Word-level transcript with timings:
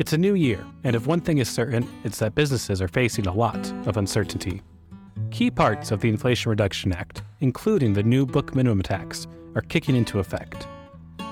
It's 0.00 0.14
a 0.14 0.18
new 0.18 0.32
year, 0.32 0.64
and 0.82 0.96
if 0.96 1.06
one 1.06 1.20
thing 1.20 1.36
is 1.36 1.48
certain, 1.50 1.86
it's 2.04 2.20
that 2.20 2.34
businesses 2.34 2.80
are 2.80 2.88
facing 2.88 3.26
a 3.26 3.34
lot 3.34 3.70
of 3.86 3.98
uncertainty. 3.98 4.62
Key 5.30 5.50
parts 5.50 5.90
of 5.90 6.00
the 6.00 6.08
Inflation 6.08 6.48
Reduction 6.48 6.90
Act, 6.90 7.20
including 7.40 7.92
the 7.92 8.02
new 8.02 8.24
book 8.24 8.54
minimum 8.54 8.80
tax, 8.80 9.26
are 9.54 9.60
kicking 9.60 9.94
into 9.94 10.18
effect. 10.18 10.66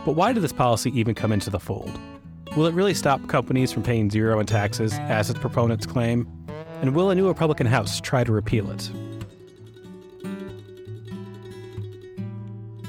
But 0.04 0.16
why 0.16 0.34
did 0.34 0.42
this 0.42 0.52
policy 0.52 0.90
even 0.94 1.14
come 1.14 1.32
into 1.32 1.48
the 1.48 1.58
fold? 1.58 1.98
Will 2.58 2.66
it 2.66 2.74
really 2.74 2.92
stop 2.92 3.26
companies 3.26 3.72
from 3.72 3.84
paying 3.84 4.10
zero 4.10 4.38
in 4.38 4.44
taxes, 4.44 4.92
as 4.92 5.30
its 5.30 5.38
proponents 5.38 5.86
claim? 5.86 6.28
And 6.82 6.94
will 6.94 7.08
a 7.08 7.14
new 7.14 7.26
Republican 7.26 7.66
House 7.66 8.02
try 8.02 8.22
to 8.22 8.32
repeal 8.32 8.70
it? 8.70 8.90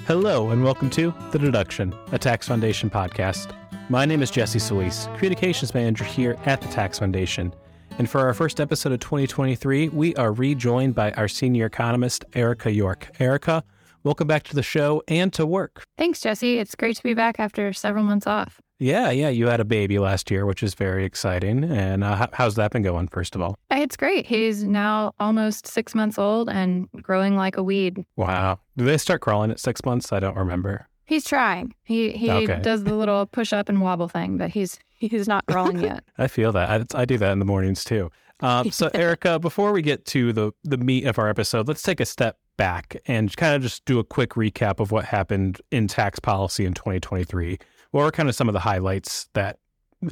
Hello, 0.07 0.49
and 0.49 0.61
welcome 0.61 0.89
to 0.89 1.13
The 1.31 1.39
Deduction, 1.39 1.95
a 2.11 2.19
Tax 2.19 2.49
Foundation 2.49 2.89
podcast. 2.89 3.55
My 3.91 4.05
name 4.05 4.21
is 4.21 4.29
Jesse 4.29 4.59
Solis, 4.59 5.07
Communications 5.15 5.73
Manager 5.73 6.03
here 6.03 6.37
at 6.45 6.61
the 6.61 6.67
Tax 6.67 6.99
Foundation. 6.99 7.51
And 7.97 8.07
for 8.07 8.19
our 8.19 8.35
first 8.35 8.59
episode 8.59 8.91
of 8.91 8.99
2023, 8.99 9.89
we 9.89 10.15
are 10.15 10.31
rejoined 10.31 10.93
by 10.93 11.11
our 11.13 11.27
senior 11.27 11.65
economist, 11.65 12.23
Erica 12.35 12.71
York. 12.71 13.09
Erica, 13.19 13.63
welcome 14.03 14.27
back 14.27 14.43
to 14.43 14.55
the 14.55 14.61
show 14.61 15.01
and 15.07 15.33
to 15.33 15.43
work. 15.43 15.85
Thanks, 15.97 16.21
Jesse. 16.21 16.59
It's 16.59 16.75
great 16.75 16.97
to 16.97 17.03
be 17.03 17.15
back 17.15 17.39
after 17.39 17.73
several 17.73 18.03
months 18.03 18.27
off. 18.27 18.61
Yeah, 18.77 19.09
yeah, 19.09 19.29
you 19.29 19.47
had 19.47 19.59
a 19.59 19.65
baby 19.65 19.97
last 19.97 20.29
year, 20.29 20.45
which 20.45 20.61
is 20.61 20.75
very 20.75 21.03
exciting. 21.03 21.63
And 21.63 22.03
uh, 22.03 22.27
how's 22.33 22.53
that 22.55 22.69
been 22.69 22.83
going, 22.83 23.07
first 23.07 23.33
of 23.33 23.41
all? 23.41 23.55
It's 23.71 23.97
great. 23.97 24.27
He's 24.27 24.63
now 24.63 25.13
almost 25.19 25.65
six 25.65 25.95
months 25.95 26.19
old 26.19 26.47
and 26.47 26.87
growing 27.01 27.35
like 27.35 27.57
a 27.57 27.63
weed. 27.63 28.05
Wow. 28.15 28.59
Do 28.77 28.85
they 28.85 28.99
start 28.99 29.21
crawling 29.21 29.49
at 29.49 29.59
six 29.59 29.83
months? 29.83 30.13
I 30.13 30.19
don't 30.19 30.37
remember. 30.37 30.88
He's 31.09 31.25
trying. 31.25 31.73
He 31.83 32.11
he 32.11 32.29
okay. 32.29 32.59
does 32.61 32.83
the 32.83 32.93
little 32.93 33.25
push 33.25 33.51
up 33.51 33.67
and 33.67 33.81
wobble 33.81 34.07
thing, 34.07 34.37
but 34.37 34.51
he's 34.51 34.77
he's 34.91 35.27
not 35.27 35.43
crawling 35.47 35.79
yet. 35.83 36.03
I 36.19 36.27
feel 36.27 36.51
that. 36.51 36.69
I, 36.95 37.01
I 37.01 37.05
do 37.05 37.17
that 37.17 37.31
in 37.31 37.39
the 37.39 37.45
mornings 37.45 37.83
too. 37.83 38.11
Um, 38.41 38.69
so, 38.69 38.91
Erica, 38.93 39.39
before 39.39 39.71
we 39.71 39.81
get 39.81 40.05
to 40.05 40.31
the 40.31 40.51
the 40.63 40.77
meat 40.77 41.05
of 41.05 41.17
our 41.17 41.27
episode, 41.27 41.67
let's 41.67 41.81
take 41.81 41.99
a 41.99 42.05
step 42.05 42.37
back 42.57 42.95
and 43.07 43.35
kind 43.35 43.55
of 43.55 43.63
just 43.63 43.85
do 43.85 43.97
a 43.97 44.03
quick 44.03 44.31
recap 44.35 44.79
of 44.79 44.91
what 44.91 45.05
happened 45.05 45.59
in 45.71 45.87
tax 45.87 46.19
policy 46.19 46.63
in 46.63 46.75
2023. 46.75 47.57
What 47.89 48.03
were 48.03 48.11
kind 48.11 48.29
of 48.29 48.35
some 48.35 48.47
of 48.47 48.53
the 48.53 48.59
highlights 48.59 49.29
that 49.33 49.57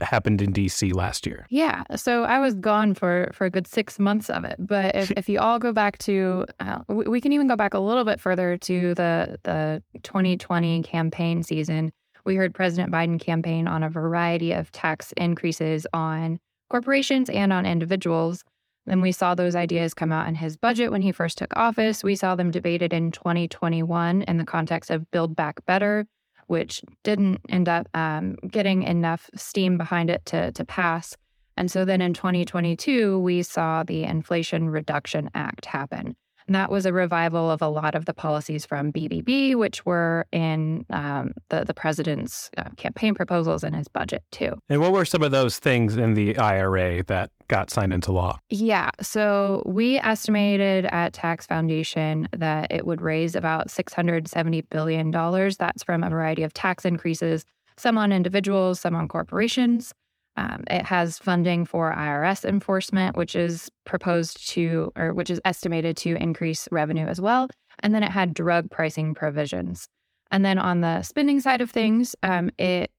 happened 0.01 0.41
in 0.41 0.53
DC 0.53 0.93
last 0.93 1.25
year. 1.25 1.45
Yeah. 1.49 1.83
So 1.95 2.23
I 2.23 2.39
was 2.39 2.53
gone 2.55 2.93
for, 2.93 3.29
for 3.33 3.45
a 3.45 3.49
good 3.49 3.67
six 3.67 3.99
months 3.99 4.29
of 4.29 4.43
it. 4.43 4.55
But 4.59 4.95
if, 4.95 5.11
if 5.11 5.29
you 5.29 5.39
all 5.39 5.59
go 5.59 5.71
back 5.71 5.97
to, 5.99 6.45
uh, 6.59 6.79
we, 6.87 7.21
can 7.21 7.31
even 7.33 7.47
go 7.47 7.55
back 7.55 7.73
a 7.73 7.79
little 7.79 8.03
bit 8.03 8.19
further 8.19 8.57
to 8.57 8.93
the, 8.95 9.39
the 9.43 9.81
2020 10.03 10.83
campaign 10.83 11.43
season. 11.43 11.91
We 12.25 12.35
heard 12.35 12.53
President 12.53 12.91
Biden 12.91 13.19
campaign 13.19 13.67
on 13.67 13.83
a 13.83 13.89
variety 13.89 14.51
of 14.51 14.71
tax 14.71 15.13
increases 15.15 15.87
on 15.93 16.39
corporations 16.69 17.29
and 17.29 17.53
on 17.53 17.65
individuals. 17.65 18.43
Then 18.85 19.01
we 19.01 19.11
saw 19.11 19.35
those 19.35 19.55
ideas 19.55 19.93
come 19.93 20.11
out 20.11 20.27
in 20.27 20.35
his 20.35 20.57
budget 20.57 20.91
when 20.91 21.01
he 21.01 21.11
first 21.11 21.37
took 21.37 21.55
office. 21.55 22.03
We 22.03 22.15
saw 22.15 22.35
them 22.35 22.51
debated 22.51 22.93
in 22.93 23.11
2021 23.11 24.23
in 24.23 24.37
the 24.37 24.45
context 24.45 24.89
of 24.89 25.09
Build 25.11 25.35
Back 25.35 25.65
Better 25.65 26.05
which 26.47 26.81
didn't 27.03 27.41
end 27.49 27.69
up 27.69 27.87
um, 27.93 28.35
getting 28.49 28.83
enough 28.83 29.29
steam 29.35 29.77
behind 29.77 30.09
it 30.09 30.25
to, 30.25 30.51
to 30.53 30.65
pass. 30.65 31.15
And 31.55 31.71
so 31.71 31.85
then 31.85 32.01
in 32.01 32.13
2022, 32.13 33.19
we 33.19 33.43
saw 33.43 33.83
the 33.83 34.03
Inflation 34.03 34.69
Reduction 34.69 35.29
Act 35.33 35.65
happen. 35.65 36.15
And 36.47 36.55
that 36.55 36.71
was 36.71 36.85
a 36.85 36.93
revival 36.93 37.51
of 37.51 37.61
a 37.61 37.67
lot 37.67 37.93
of 37.93 38.05
the 38.05 38.13
policies 38.13 38.65
from 38.65 38.91
BBB, 38.91 39.55
which 39.55 39.85
were 39.85 40.25
in 40.31 40.85
um, 40.89 41.33
the, 41.49 41.65
the 41.65 41.73
president's 41.73 42.49
uh, 42.57 42.69
campaign 42.77 43.13
proposals 43.13 43.63
and 43.63 43.75
his 43.75 43.87
budget, 43.87 44.23
too. 44.31 44.53
And 44.69 44.79
what 44.79 44.93
were 44.93 45.05
some 45.05 45.23
of 45.23 45.31
those 45.31 45.59
things 45.59 45.97
in 45.97 46.13
the 46.13 46.37
IRA 46.37 47.03
that 47.03 47.31
got 47.49 47.69
signed 47.69 47.93
into 47.93 48.11
law? 48.11 48.39
Yeah. 48.49 48.91
So 49.01 49.61
we 49.65 49.97
estimated 49.97 50.85
at 50.85 51.13
Tax 51.13 51.45
Foundation 51.45 52.29
that 52.31 52.71
it 52.71 52.85
would 52.85 53.01
raise 53.01 53.35
about 53.35 53.67
$670 53.67 54.63
billion. 54.69 55.11
That's 55.11 55.83
from 55.83 56.03
a 56.03 56.09
variety 56.09 56.43
of 56.43 56.53
tax 56.53 56.85
increases, 56.85 57.43
some 57.75 57.97
on 57.97 58.11
individuals, 58.11 58.79
some 58.79 58.95
on 58.95 59.07
corporations. 59.07 59.93
Um, 60.37 60.63
it 60.69 60.85
has 60.85 61.17
funding 61.17 61.65
for 61.65 61.93
IRS 61.93 62.45
enforcement, 62.45 63.17
which 63.17 63.35
is 63.35 63.69
proposed 63.85 64.47
to, 64.49 64.91
or 64.95 65.13
which 65.13 65.31
is 65.31 65.41
estimated 65.43 65.97
to 65.97 66.15
increase 66.15 66.67
revenue 66.71 67.07
as 67.07 67.19
well. 67.19 67.47
And 67.79 67.93
then 67.93 68.03
it 68.03 68.11
had 68.11 68.33
drug 68.33 68.69
pricing 68.69 69.15
provisions. 69.15 69.87
And 70.31 70.45
then 70.45 70.59
on 70.59 70.81
the 70.81 71.01
spending 71.01 71.39
side 71.39 71.61
of 71.61 71.71
things, 71.71 72.15
um, 72.21 72.51
it 72.57 72.91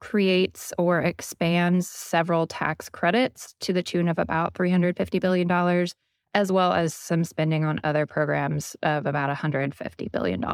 creates 0.00 0.72
or 0.78 1.00
expands 1.00 1.88
several 1.88 2.48
tax 2.48 2.88
credits 2.88 3.54
to 3.60 3.72
the 3.72 3.82
tune 3.82 4.08
of 4.08 4.18
about 4.18 4.54
$350 4.54 5.20
billion, 5.20 5.86
as 6.34 6.50
well 6.50 6.72
as 6.72 6.92
some 6.92 7.22
spending 7.22 7.64
on 7.64 7.80
other 7.84 8.06
programs 8.06 8.74
of 8.82 9.06
about 9.06 9.34
$150 9.34 10.10
billion. 10.10 10.44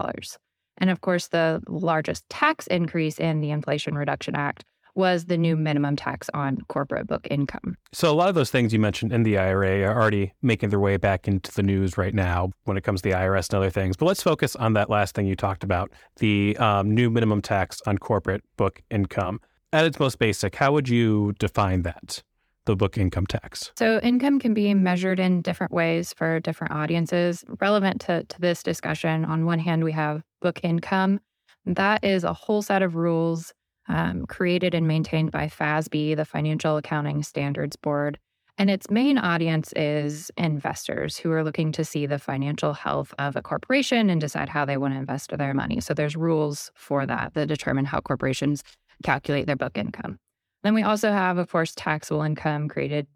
And 0.78 0.90
of 0.90 1.00
course, 1.00 1.28
the 1.28 1.62
largest 1.66 2.28
tax 2.28 2.66
increase 2.66 3.18
in 3.18 3.40
the 3.40 3.50
Inflation 3.50 3.94
Reduction 3.94 4.34
Act 4.34 4.64
was 4.98 5.26
the 5.26 5.38
new 5.38 5.56
minimum 5.56 5.96
tax 5.96 6.28
on 6.34 6.58
corporate 6.68 7.06
book 7.06 7.26
income. 7.30 7.76
So, 7.92 8.10
a 8.10 8.12
lot 8.12 8.28
of 8.28 8.34
those 8.34 8.50
things 8.50 8.72
you 8.72 8.80
mentioned 8.80 9.12
in 9.12 9.22
the 9.22 9.38
IRA 9.38 9.82
are 9.84 9.98
already 9.98 10.34
making 10.42 10.70
their 10.70 10.80
way 10.80 10.98
back 10.98 11.28
into 11.28 11.52
the 11.52 11.62
news 11.62 11.96
right 11.96 12.12
now 12.12 12.50
when 12.64 12.76
it 12.76 12.82
comes 12.82 13.00
to 13.00 13.08
the 13.08 13.14
IRS 13.14 13.48
and 13.48 13.56
other 13.58 13.70
things. 13.70 13.96
But 13.96 14.06
let's 14.06 14.22
focus 14.22 14.56
on 14.56 14.74
that 14.74 14.90
last 14.90 15.14
thing 15.14 15.26
you 15.26 15.36
talked 15.36 15.64
about 15.64 15.92
the 16.16 16.56
um, 16.58 16.94
new 16.94 17.08
minimum 17.08 17.40
tax 17.40 17.80
on 17.86 17.96
corporate 17.98 18.42
book 18.56 18.82
income. 18.90 19.40
At 19.72 19.84
its 19.84 20.00
most 20.00 20.18
basic, 20.18 20.56
how 20.56 20.72
would 20.72 20.88
you 20.88 21.34
define 21.38 21.82
that? 21.82 22.22
The 22.66 22.74
book 22.76 22.98
income 22.98 23.26
tax. 23.26 23.72
So, 23.78 24.00
income 24.00 24.40
can 24.40 24.52
be 24.52 24.74
measured 24.74 25.20
in 25.20 25.40
different 25.42 25.72
ways 25.72 26.12
for 26.12 26.40
different 26.40 26.74
audiences. 26.74 27.44
Relevant 27.60 28.00
to, 28.02 28.24
to 28.24 28.40
this 28.40 28.62
discussion, 28.62 29.24
on 29.24 29.46
one 29.46 29.60
hand, 29.60 29.84
we 29.84 29.92
have 29.92 30.22
book 30.42 30.60
income. 30.64 31.20
That 31.64 32.02
is 32.02 32.24
a 32.24 32.32
whole 32.32 32.62
set 32.62 32.82
of 32.82 32.96
rules 32.96 33.52
um, 33.88 34.26
created 34.26 34.74
and 34.74 34.86
maintained 34.86 35.30
by 35.30 35.46
FASB, 35.46 36.16
the 36.16 36.24
Financial 36.24 36.76
Accounting 36.76 37.22
Standards 37.22 37.76
Board. 37.76 38.18
And 38.58 38.70
its 38.70 38.90
main 38.90 39.18
audience 39.18 39.72
is 39.76 40.32
investors 40.36 41.16
who 41.16 41.30
are 41.30 41.44
looking 41.44 41.70
to 41.72 41.84
see 41.84 42.06
the 42.06 42.18
financial 42.18 42.72
health 42.72 43.14
of 43.18 43.36
a 43.36 43.42
corporation 43.42 44.10
and 44.10 44.20
decide 44.20 44.48
how 44.48 44.64
they 44.64 44.76
want 44.76 44.94
to 44.94 44.98
invest 44.98 45.36
their 45.36 45.54
money. 45.54 45.80
So 45.80 45.94
there's 45.94 46.16
rules 46.16 46.72
for 46.74 47.06
that 47.06 47.34
that 47.34 47.46
determine 47.46 47.84
how 47.84 48.00
corporations 48.00 48.64
calculate 49.04 49.46
their 49.46 49.56
book 49.56 49.78
income. 49.78 50.18
Then 50.64 50.74
we 50.74 50.82
also 50.82 51.12
have, 51.12 51.38
of 51.38 51.48
course, 51.48 51.72
taxable 51.76 52.22
income 52.22 52.68
created 52.68 53.06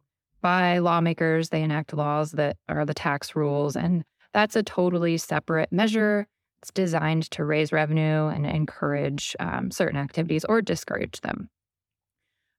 by 0.42 0.78
lawmakers. 0.78 1.48
They 1.48 1.62
enact 1.62 1.92
laws 1.92 2.32
that 2.32 2.56
are 2.68 2.86
the 2.86 2.94
tax 2.94 3.34
rules, 3.34 3.74
and 3.74 4.04
that's 4.32 4.54
a 4.54 4.62
totally 4.62 5.18
separate 5.18 5.72
measure 5.72 6.28
it's 6.62 6.70
designed 6.70 7.28
to 7.32 7.44
raise 7.44 7.72
revenue 7.72 8.28
and 8.28 8.46
encourage 8.46 9.34
um, 9.40 9.72
certain 9.72 9.98
activities 9.98 10.44
or 10.44 10.62
discourage 10.62 11.20
them. 11.22 11.48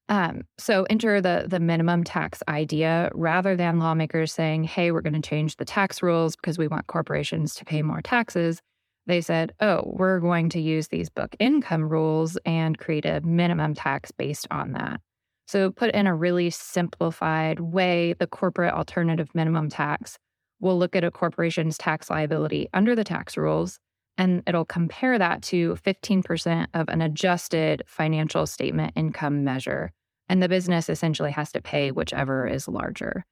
Um, 0.10 0.42
so 0.58 0.86
enter 0.90 1.22
the 1.22 1.46
the 1.48 1.62
minimum 1.62 2.04
tax 2.04 2.44
idea 2.50 3.10
rather 3.14 3.56
than 3.56 3.80
lawmakers 3.80 4.34
saying, 4.34 4.66
"Hey, 4.66 4.92
we're 4.92 5.02
going 5.02 5.14
to 5.14 5.22
change 5.22 5.56
the 5.56 5.64
tax 5.64 6.04
rules 6.04 6.36
because 6.36 6.58
we 6.58 6.68
want 6.68 6.88
corporations 6.88 7.56
to 7.56 7.66
pay 7.66 7.82
more 7.82 8.02
taxes." 8.02 8.62
They 9.08 9.22
said, 9.22 9.54
"Oh, 9.62 9.84
we're 9.86 10.20
going 10.20 10.50
to 10.50 10.60
use 10.60 10.90
these 10.90 11.10
book 11.10 11.34
income 11.40 11.88
rules 11.88 12.38
and 12.46 12.78
create 12.78 13.06
a 13.06 13.22
minimum 13.22 13.74
tax 13.74 14.12
based 14.12 14.48
on 14.52 14.74
that." 14.74 15.00
So, 15.48 15.72
put 15.72 15.96
in 15.96 16.08
a 16.08 16.16
really 16.16 16.50
simplified 16.50 17.62
way, 17.62 18.14
the 18.20 18.28
corporate 18.28 18.74
alternative 18.74 19.30
minimum 19.34 19.70
tax 19.70 20.18
will 20.60 20.78
look 20.78 20.98
at 20.98 21.06
a 21.06 21.12
corporation's 21.12 21.78
tax 21.78 22.10
liability 22.10 22.68
under 22.74 22.96
the 22.96 23.04
tax 23.06 23.38
rules 23.38 23.80
and 24.18 24.44
it'll 24.46 24.66
compare 24.66 25.18
that 25.18 25.42
to 25.44 25.76
15% 25.76 26.68
of 26.74 26.88
an 26.90 27.02
adjusted 27.02 27.84
financial 27.88 28.46
statement 28.46 28.94
income 28.96 29.44
measure. 29.44 29.92
And 30.30 30.42
the 30.42 30.50
business 30.50 30.90
essentially 30.90 31.32
has 31.32 31.52
to 31.54 31.62
pay 31.62 31.92
whichever 31.92 32.48
is 32.48 32.68
larger. 32.68 33.26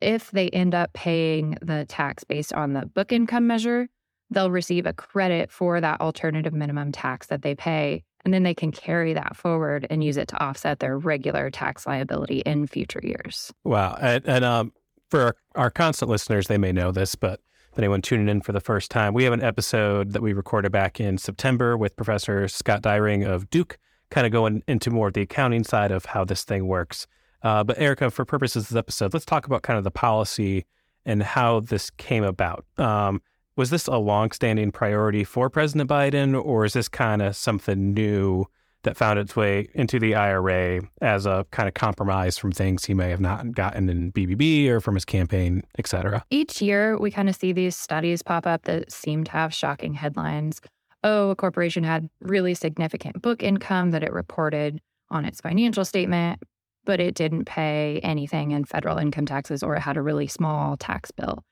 If 0.00 0.30
they 0.32 0.50
end 0.50 0.74
up 0.74 0.92
paying 0.92 1.56
the 1.62 1.86
tax 1.88 2.24
based 2.24 2.52
on 2.52 2.72
the 2.72 2.86
book 2.86 3.12
income 3.12 3.46
measure, 3.46 3.88
they'll 4.30 4.50
receive 4.50 4.86
a 4.86 4.92
credit 4.92 5.50
for 5.50 5.80
that 5.80 6.00
alternative 6.00 6.52
minimum 6.52 6.92
tax 6.92 7.28
that 7.28 7.42
they 7.42 7.54
pay. 7.54 8.02
And 8.24 8.32
then 8.32 8.42
they 8.42 8.54
can 8.54 8.72
carry 8.72 9.14
that 9.14 9.36
forward 9.36 9.86
and 9.90 10.02
use 10.02 10.16
it 10.16 10.28
to 10.28 10.42
offset 10.42 10.80
their 10.80 10.98
regular 10.98 11.50
tax 11.50 11.86
liability 11.86 12.40
in 12.40 12.66
future 12.66 13.00
years. 13.02 13.52
Wow. 13.64 13.96
And, 14.00 14.26
and 14.26 14.44
um, 14.44 14.72
for 15.10 15.22
our, 15.22 15.36
our 15.54 15.70
constant 15.70 16.10
listeners, 16.10 16.46
they 16.48 16.58
may 16.58 16.72
know 16.72 16.90
this, 16.90 17.14
but 17.14 17.40
anyone 17.78 18.02
tuning 18.02 18.28
in 18.28 18.40
for 18.40 18.52
the 18.52 18.60
first 18.60 18.90
time, 18.90 19.14
we 19.14 19.24
have 19.24 19.32
an 19.32 19.42
episode 19.42 20.12
that 20.12 20.22
we 20.22 20.32
recorded 20.32 20.70
back 20.72 21.00
in 21.00 21.18
September 21.18 21.76
with 21.76 21.96
Professor 21.96 22.46
Scott 22.48 22.82
Dyreng 22.82 23.26
of 23.26 23.50
Duke, 23.50 23.78
kind 24.10 24.26
of 24.26 24.32
going 24.32 24.62
into 24.68 24.90
more 24.90 25.08
of 25.08 25.14
the 25.14 25.22
accounting 25.22 25.64
side 25.64 25.90
of 25.90 26.04
how 26.04 26.24
this 26.24 26.44
thing 26.44 26.66
works. 26.66 27.06
Uh, 27.42 27.64
but 27.64 27.78
Erica, 27.78 28.10
for 28.10 28.24
purposes 28.24 28.64
of 28.64 28.68
this 28.70 28.78
episode, 28.78 29.12
let's 29.12 29.26
talk 29.26 29.46
about 29.46 29.62
kind 29.62 29.76
of 29.76 29.84
the 29.84 29.90
policy 29.90 30.64
and 31.04 31.22
how 31.22 31.60
this 31.60 31.90
came 31.90 32.24
about. 32.24 32.64
Um, 32.78 33.20
was 33.56 33.70
this 33.70 33.86
a 33.86 33.96
longstanding 33.96 34.72
priority 34.72 35.24
for 35.24 35.50
President 35.50 35.88
Biden, 35.88 36.40
or 36.42 36.64
is 36.64 36.72
this 36.72 36.88
kind 36.88 37.22
of 37.22 37.36
something 37.36 37.92
new 37.94 38.46
that 38.84 38.96
found 38.96 39.18
its 39.18 39.34
way 39.34 39.68
into 39.74 39.98
the 39.98 40.14
IRA 40.14 40.80
as 41.02 41.26
a 41.26 41.44
kind 41.50 41.68
of 41.68 41.74
compromise 41.74 42.38
from 42.38 42.52
things 42.52 42.84
he 42.84 42.94
may 42.94 43.10
have 43.10 43.20
not 43.20 43.52
gotten 43.52 43.88
in 43.88 44.12
BBB 44.12 44.68
or 44.68 44.80
from 44.80 44.94
his 44.94 45.04
campaign, 45.04 45.62
et 45.78 45.86
cetera. 45.86 46.24
Each 46.30 46.62
year, 46.62 46.96
we 46.96 47.10
kind 47.10 47.28
of 47.28 47.36
see 47.36 47.52
these 47.52 47.76
studies 47.76 48.22
pop 48.22 48.46
up 48.46 48.62
that 48.64 48.92
seem 48.92 49.24
to 49.24 49.30
have 49.32 49.52
shocking 49.52 49.94
headlines. 49.94 50.60
Oh, 51.02 51.30
a 51.30 51.36
corporation 51.36 51.84
had 51.84 52.08
really 52.20 52.54
significant 52.54 53.20
book 53.20 53.42
income 53.42 53.90
that 53.90 54.02
it 54.02 54.12
reported 54.12 54.80
on 55.10 55.24
its 55.24 55.40
financial 55.40 55.84
statement, 55.84 56.42
but 56.84 57.00
it 57.00 57.14
didn't 57.14 57.44
pay 57.44 58.00
anything 58.02 58.52
in 58.52 58.64
federal 58.64 58.98
income 58.98 59.26
taxes 59.26 59.62
or 59.62 59.76
it 59.76 59.80
had 59.80 59.96
a 59.96 60.02
really 60.02 60.26
small 60.26 60.76
tax 60.76 61.10
bill. 61.10 61.42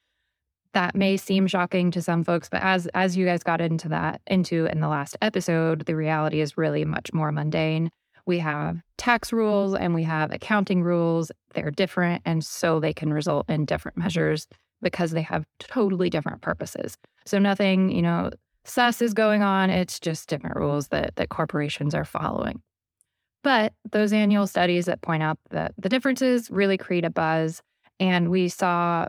That 0.74 0.94
may 0.94 1.16
seem 1.18 1.46
shocking 1.46 1.90
to 1.90 2.00
some 2.00 2.24
folks, 2.24 2.48
but 2.48 2.62
as 2.62 2.86
as 2.94 3.16
you 3.16 3.26
guys 3.26 3.42
got 3.42 3.60
into 3.60 3.88
that 3.90 4.22
into 4.26 4.66
in 4.66 4.80
the 4.80 4.88
last 4.88 5.16
episode, 5.20 5.84
the 5.86 5.96
reality 5.96 6.40
is 6.40 6.56
really 6.56 6.84
much 6.84 7.12
more 7.12 7.30
mundane. 7.30 7.90
We 8.24 8.38
have 8.38 8.80
tax 8.96 9.32
rules 9.32 9.74
and 9.74 9.94
we 9.94 10.04
have 10.04 10.30
accounting 10.30 10.82
rules. 10.82 11.30
They're 11.54 11.70
different 11.70 12.22
and 12.24 12.44
so 12.44 12.80
they 12.80 12.92
can 12.92 13.12
result 13.12 13.50
in 13.50 13.64
different 13.64 13.98
measures 13.98 14.46
because 14.80 15.10
they 15.10 15.22
have 15.22 15.44
totally 15.58 16.08
different 16.08 16.40
purposes. 16.40 16.96
So 17.26 17.38
nothing, 17.38 17.90
you 17.90 18.02
know, 18.02 18.30
sus 18.64 19.02
is 19.02 19.12
going 19.12 19.42
on. 19.42 19.70
It's 19.70 20.00
just 20.00 20.28
different 20.28 20.56
rules 20.56 20.88
that 20.88 21.16
that 21.16 21.28
corporations 21.28 21.94
are 21.94 22.04
following. 22.04 22.62
But 23.42 23.72
those 23.90 24.12
annual 24.12 24.46
studies 24.46 24.86
that 24.86 25.02
point 25.02 25.22
out 25.22 25.38
that 25.50 25.74
the 25.76 25.88
differences 25.88 26.50
really 26.50 26.78
create 26.78 27.04
a 27.04 27.10
buzz. 27.10 27.60
And 27.98 28.30
we 28.30 28.48
saw 28.48 29.06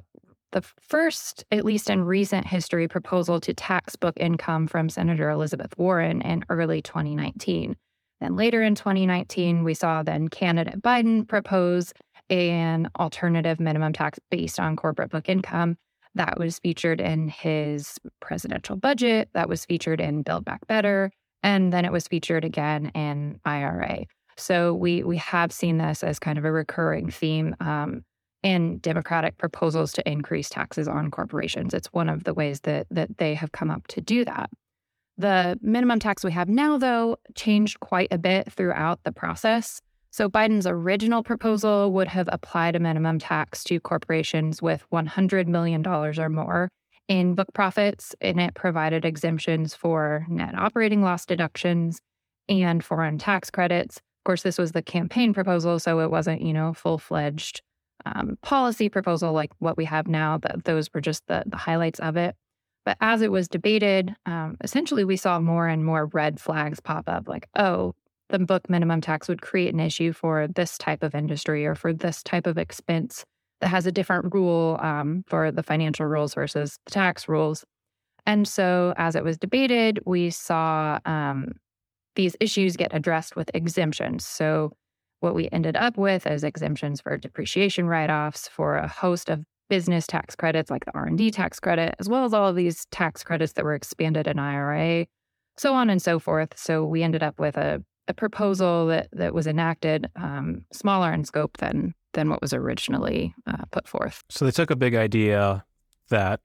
the 0.54 0.62
first, 0.82 1.44
at 1.52 1.66
least 1.66 1.90
in 1.90 2.04
recent 2.04 2.48
history, 2.48 2.88
proposal 2.88 3.40
to 3.42 3.54
tax 3.54 3.96
book 3.96 4.16
income 4.18 4.68
from 4.68 4.90
Senator 4.90 5.30
Elizabeth 5.30 5.78
Warren 5.78 6.22
in 6.22 6.46
early 6.50 6.82
2019. 6.82 7.76
Then 8.22 8.36
later 8.38 8.64
in 8.64 8.76
2019, 8.76 9.66
we 9.66 9.74
saw 9.74 10.02
then 10.02 10.30
candidate 10.30 10.82
Biden 10.82 11.28
propose 11.28 11.94
an 12.30 12.90
alternative 12.98 13.60
minimum 13.60 13.92
tax 13.92 14.18
based 14.32 14.60
on 14.60 14.78
corporate 14.78 15.12
book 15.12 15.28
income. 15.28 15.76
That 16.16 16.40
was 16.40 16.60
featured 16.60 17.02
in 17.02 17.28
his 17.28 18.00
presidential 18.22 18.78
budget, 18.78 19.30
that 19.34 19.50
was 19.50 19.66
featured 19.66 20.00
in 20.00 20.22
Build 20.22 20.46
Back 20.46 20.66
Better, 20.68 21.12
and 21.42 21.74
then 21.74 21.84
it 21.84 21.92
was 21.92 22.08
featured 22.08 22.46
again 22.46 22.92
in 22.96 23.40
IRA. 23.44 24.06
So 24.38 24.74
we 24.74 25.04
we 25.04 25.18
have 25.18 25.52
seen 25.52 25.78
this 25.78 26.04
as 26.04 26.20
kind 26.20 26.38
of 26.38 26.46
a 26.46 26.52
recurring 26.52 27.12
theme 27.12 27.56
um, 27.60 28.04
in 28.44 28.78
Democratic 28.80 29.38
proposals 29.38 29.94
to 29.94 30.10
increase 30.10 30.50
taxes 30.50 30.88
on 30.88 31.10
corporations. 31.10 31.74
It's 31.74 31.88
one 31.88 32.10
of 32.10 32.26
the 32.26 32.34
ways 32.34 32.62
that 32.62 32.88
that 32.92 33.18
they 33.18 33.34
have 33.34 33.52
come 33.52 33.72
up 33.72 33.88
to 33.88 34.02
do 34.02 34.26
that. 34.26 34.50
The 35.18 35.58
minimum 35.62 36.00
tax 36.00 36.24
we 36.24 36.32
have 36.32 36.50
now, 36.50 36.78
though, 36.78 37.18
changed 37.36 37.80
quite 37.80 38.10
a 38.12 38.18
bit 38.18 38.52
throughout 38.52 39.00
the 39.04 39.12
process. 39.12 39.80
So 40.12 40.30
Biden's 40.30 40.68
original 40.68 41.24
proposal 41.24 41.92
would 41.94 42.08
have 42.08 42.30
applied 42.32 42.76
a 42.76 42.80
minimum 42.80 43.20
tax 43.20 43.64
to 43.66 43.80
corporations 43.80 44.62
with 44.62 44.86
$100 44.92 45.48
million 45.48 45.86
or 45.88 46.30
more 46.30 46.70
in 47.08 47.36
book 47.36 47.50
profits, 47.54 48.16
and 48.22 48.40
it 48.40 48.54
provided 48.54 49.06
exemptions 49.06 49.76
for 49.76 50.26
net 50.30 50.56
operating 50.56 51.02
loss 51.02 51.26
deductions 51.26 52.00
and 52.48 52.84
foreign 52.84 53.18
tax 53.18 53.50
credits 53.50 54.02
of 54.24 54.26
course, 54.26 54.44
this 54.44 54.58
was 54.58 54.72
the 54.72 54.82
campaign 54.82 55.34
proposal, 55.34 55.80
so 55.80 56.00
it 56.00 56.10
wasn't, 56.10 56.42
you 56.42 56.54
know, 56.54 56.74
full 56.74 56.98
fledged 56.98 57.62
um, 58.06 58.38
policy 58.42 58.90
proposal 58.90 59.34
like 59.34 59.52
what 59.60 59.78
we 59.78 59.86
have 59.86 60.08
now. 60.08 60.38
That 60.40 60.64
those 60.66 60.90
were 60.94 61.02
just 61.02 61.26
the, 61.28 61.44
the 61.46 61.58
highlights 61.58 62.00
of 62.00 62.18
it. 62.18 62.36
But 62.86 62.98
as 63.00 63.22
it 63.22 63.32
was 63.32 63.48
debated, 63.48 64.14
um, 64.26 64.58
essentially 64.62 65.06
we 65.06 65.16
saw 65.16 65.40
more 65.40 65.68
and 65.68 65.86
more 65.86 66.08
red 66.08 66.40
flags 66.40 66.80
pop 66.80 67.08
up 67.08 67.28
like, 67.28 67.48
oh, 67.56 67.94
the 68.30 68.40
book 68.40 68.70
minimum 68.70 69.00
tax 69.00 69.28
would 69.28 69.42
create 69.42 69.74
an 69.74 69.80
issue 69.80 70.12
for 70.12 70.48
this 70.48 70.78
type 70.78 71.04
of 71.04 71.16
industry 71.16 71.66
or 71.66 71.76
for 71.76 71.94
this 71.94 72.24
type 72.24 72.48
of 72.48 72.58
expense 72.58 73.24
that 73.62 73.68
has 73.68 73.86
a 73.86 73.92
different 73.92 74.34
rule 74.34 74.78
um, 74.82 75.24
for 75.28 75.52
the 75.52 75.64
financial 75.64 76.06
rules 76.06 76.34
versus 76.34 76.80
the 76.86 76.92
tax 76.92 77.30
rules. 77.30 77.64
And 78.26 78.48
so, 78.48 78.94
as 78.98 79.16
it 79.16 79.24
was 79.24 79.38
debated, 79.38 80.00
we 80.06 80.30
saw 80.30 81.00
um, 81.06 81.54
these 82.16 82.36
issues 82.40 82.78
get 82.78 82.94
addressed 82.94 83.36
with 83.36 83.52
exemptions. 83.54 84.26
So 84.26 84.72
what 85.24 85.34
we 85.34 85.48
ended 85.52 85.76
up 85.78 85.98
with 85.98 86.28
is 86.28 86.44
exemptions 86.44 87.02
for 87.02 87.18
depreciation 87.18 87.88
write-offs 87.88 88.48
for 88.48 88.76
a 88.76 88.88
host 88.88 89.30
of 89.30 89.44
business 89.70 90.06
tax 90.06 90.36
credits 90.36 90.70
like 90.70 90.84
the 90.86 90.94
R&D 90.94 91.32
tax 91.32 91.60
credit 91.60 91.96
as 91.98 92.10
well 92.10 92.26
as 92.26 92.34
all 92.34 92.50
of 92.50 92.56
these 92.56 92.86
tax 92.92 93.24
credits 93.24 93.54
that 93.54 93.64
were 93.64 93.74
expanded 93.74 94.28
in 94.28 94.38
IRA 94.38 95.08
so 95.58 95.74
on 95.74 95.90
and 95.90 96.02
so 96.02 96.20
forth 96.20 96.58
so 96.58 96.84
we 96.84 97.02
ended 97.02 97.24
up 97.24 97.40
with 97.40 97.58
a, 97.58 97.82
a 98.08 98.14
proposal 98.14 98.88
that, 98.88 99.08
that 99.14 99.34
was 99.34 99.48
enacted 99.48 100.10
um, 100.18 100.66
smaller 100.74 101.12
in 101.14 101.24
scope 101.24 101.58
than 101.58 101.94
than 102.12 102.30
what 102.30 102.42
was 102.42 102.54
originally 102.54 103.34
uh, 103.48 103.64
put 103.72 103.88
forth 103.88 104.24
so 104.30 104.44
they 104.44 104.52
took 104.52 104.70
a 104.70 104.76
big 104.76 104.94
idea 104.94 105.64
that 106.10 106.42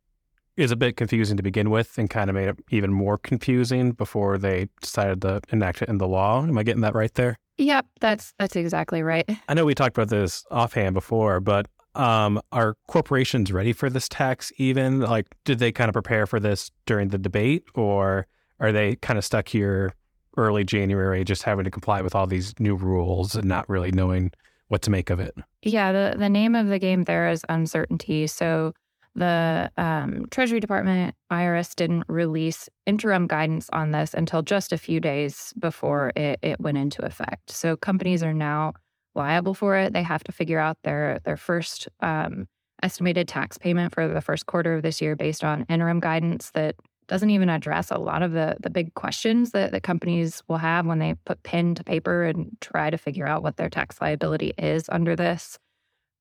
is 0.56 0.70
a 0.70 0.76
bit 0.76 0.96
confusing 0.96 1.36
to 1.36 1.42
begin 1.42 1.70
with 1.70 1.98
and 1.98 2.10
kind 2.10 2.30
of 2.30 2.34
made 2.34 2.48
it 2.48 2.58
even 2.70 2.92
more 2.92 3.18
confusing 3.18 3.92
before 3.92 4.38
they 4.38 4.68
decided 4.80 5.22
to 5.22 5.40
enact 5.50 5.82
it 5.82 5.88
in 5.88 5.98
the 5.98 6.08
law. 6.08 6.42
Am 6.42 6.58
I 6.58 6.64
getting 6.64 6.80
that 6.80 6.96
right 6.96 7.14
there? 7.14 7.38
Yep, 7.58 7.86
that's 8.00 8.32
that's 8.38 8.56
exactly 8.56 9.02
right. 9.02 9.28
I 9.48 9.54
know 9.54 9.64
we 9.64 9.74
talked 9.74 9.96
about 9.96 10.08
this 10.08 10.44
offhand 10.50 10.94
before, 10.94 11.40
but 11.40 11.66
um, 11.94 12.40
are 12.52 12.76
corporations 12.86 13.52
ready 13.52 13.72
for 13.72 13.90
this 13.90 14.08
tax 14.08 14.52
even? 14.56 15.00
Like, 15.00 15.26
did 15.44 15.58
they 15.58 15.72
kind 15.72 15.88
of 15.88 15.92
prepare 15.92 16.26
for 16.26 16.38
this 16.38 16.70
during 16.86 17.08
the 17.08 17.18
debate 17.18 17.64
or 17.74 18.26
are 18.60 18.72
they 18.72 18.96
kind 18.96 19.18
of 19.18 19.24
stuck 19.24 19.48
here 19.48 19.92
early 20.36 20.62
January 20.62 21.24
just 21.24 21.42
having 21.42 21.64
to 21.64 21.70
comply 21.70 22.00
with 22.00 22.14
all 22.14 22.26
these 22.26 22.54
new 22.60 22.76
rules 22.76 23.34
and 23.34 23.46
not 23.46 23.68
really 23.68 23.90
knowing 23.90 24.30
what 24.68 24.82
to 24.82 24.90
make 24.90 25.10
of 25.10 25.18
it? 25.18 25.34
Yeah, 25.62 25.90
the, 25.90 26.16
the 26.16 26.28
name 26.28 26.54
of 26.54 26.68
the 26.68 26.78
game 26.78 27.04
there 27.04 27.28
is 27.28 27.44
uncertainty. 27.48 28.28
So 28.28 28.74
the 29.18 29.70
um, 29.76 30.26
Treasury 30.30 30.60
Department, 30.60 31.14
IRS 31.30 31.74
didn't 31.74 32.04
release 32.08 32.68
interim 32.86 33.26
guidance 33.26 33.68
on 33.72 33.90
this 33.90 34.14
until 34.14 34.42
just 34.42 34.72
a 34.72 34.78
few 34.78 35.00
days 35.00 35.52
before 35.58 36.12
it, 36.16 36.38
it 36.42 36.60
went 36.60 36.78
into 36.78 37.04
effect. 37.04 37.50
So 37.50 37.76
companies 37.76 38.22
are 38.22 38.34
now 38.34 38.74
liable 39.14 39.54
for 39.54 39.76
it. 39.76 39.92
They 39.92 40.02
have 40.02 40.24
to 40.24 40.32
figure 40.32 40.58
out 40.58 40.78
their 40.84 41.20
their 41.24 41.36
first 41.36 41.88
um, 42.00 42.46
estimated 42.82 43.28
tax 43.28 43.58
payment 43.58 43.94
for 43.94 44.08
the 44.08 44.20
first 44.20 44.46
quarter 44.46 44.74
of 44.74 44.82
this 44.82 45.00
year 45.02 45.16
based 45.16 45.44
on 45.44 45.66
interim 45.68 46.00
guidance 46.00 46.50
that 46.52 46.76
doesn't 47.08 47.30
even 47.30 47.48
address 47.48 47.90
a 47.90 47.98
lot 47.98 48.22
of 48.22 48.32
the 48.32 48.56
the 48.60 48.70
big 48.70 48.94
questions 48.94 49.50
that, 49.50 49.72
that 49.72 49.82
companies 49.82 50.42
will 50.46 50.58
have 50.58 50.86
when 50.86 50.98
they 50.98 51.14
put 51.24 51.42
pen 51.42 51.74
to 51.74 51.82
paper 51.82 52.24
and 52.24 52.50
try 52.60 52.90
to 52.90 52.98
figure 52.98 53.26
out 53.26 53.42
what 53.42 53.56
their 53.56 53.70
tax 53.70 54.00
liability 54.00 54.52
is 54.58 54.88
under 54.90 55.16
this 55.16 55.58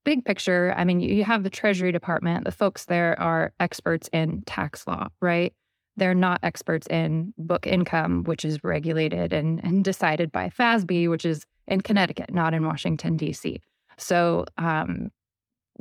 big 0.08 0.24
picture, 0.24 0.74
I 0.78 0.86
mean, 0.86 1.02
you 1.02 1.26
have 1.26 1.44
the 1.44 1.50
Treasury 1.50 1.92
Department, 1.92 2.46
the 2.46 2.52
folks 2.54 2.86
there 2.86 3.20
are 3.20 3.52
experts 3.60 4.10
in 4.14 4.42
tax 4.44 4.88
law, 4.88 5.10
right? 5.20 5.54
They're 5.98 6.16
not 6.16 6.40
experts 6.44 6.88
in 6.88 7.34
book 7.38 7.68
income, 7.68 8.24
which 8.24 8.46
is 8.46 8.64
regulated 8.64 9.34
and, 9.34 9.62
and 9.66 9.84
decided 9.84 10.32
by 10.32 10.50
FASB, 10.50 11.10
which 11.10 11.26
is 11.26 11.46
in 11.68 11.82
Connecticut, 11.82 12.34
not 12.34 12.54
in 12.54 12.66
Washington, 12.66 13.18
D.C. 13.18 13.60
So, 13.98 14.46
um, 14.58 15.10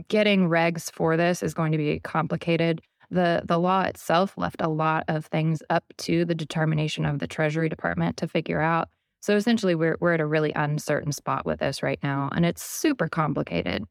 getting 0.09 0.49
regs 0.49 0.91
for 0.91 1.17
this 1.17 1.41
is 1.41 1.55
going 1.55 1.71
to 1.71 1.79
be 1.79 2.01
complicated. 2.01 2.81
The, 3.13 3.43
the 3.45 3.59
law 3.59 3.83
itself 3.83 4.37
left 4.37 4.61
a 4.61 4.69
lot 4.69 5.05
of 5.07 5.27
things 5.27 5.63
up 5.71 5.85
to 5.99 6.25
the 6.25 6.35
determination 6.35 7.07
of 7.07 7.21
the 7.21 7.29
Treasury 7.29 7.69
Department 7.69 8.17
to 8.17 8.27
figure 8.27 8.61
out. 8.61 8.89
So 9.21 9.37
essentially, 9.37 9.77
we're, 9.77 9.97
we're 10.01 10.15
at 10.15 10.21
a 10.21 10.27
really 10.27 10.53
uncertain 10.57 11.13
spot 11.13 11.47
with 11.47 11.61
this 11.61 11.81
right 11.81 12.01
now, 12.03 12.29
and 12.33 12.45
it's 12.45 12.65
super 12.65 13.09
complicated 13.09 13.85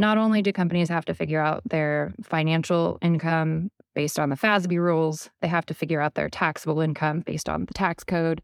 not 0.00 0.18
only 0.18 0.42
do 0.42 0.52
companies 0.52 0.88
have 0.88 1.04
to 1.04 1.14
figure 1.14 1.40
out 1.40 1.62
their 1.68 2.14
financial 2.22 2.98
income 3.02 3.70
based 3.94 4.18
on 4.18 4.30
the 4.30 4.36
FASB 4.36 4.78
rules, 4.78 5.30
they 5.42 5.48
have 5.48 5.66
to 5.66 5.74
figure 5.74 6.00
out 6.00 6.14
their 6.14 6.30
taxable 6.30 6.80
income 6.80 7.20
based 7.20 7.48
on 7.48 7.66
the 7.66 7.74
tax 7.74 8.02
code. 8.02 8.40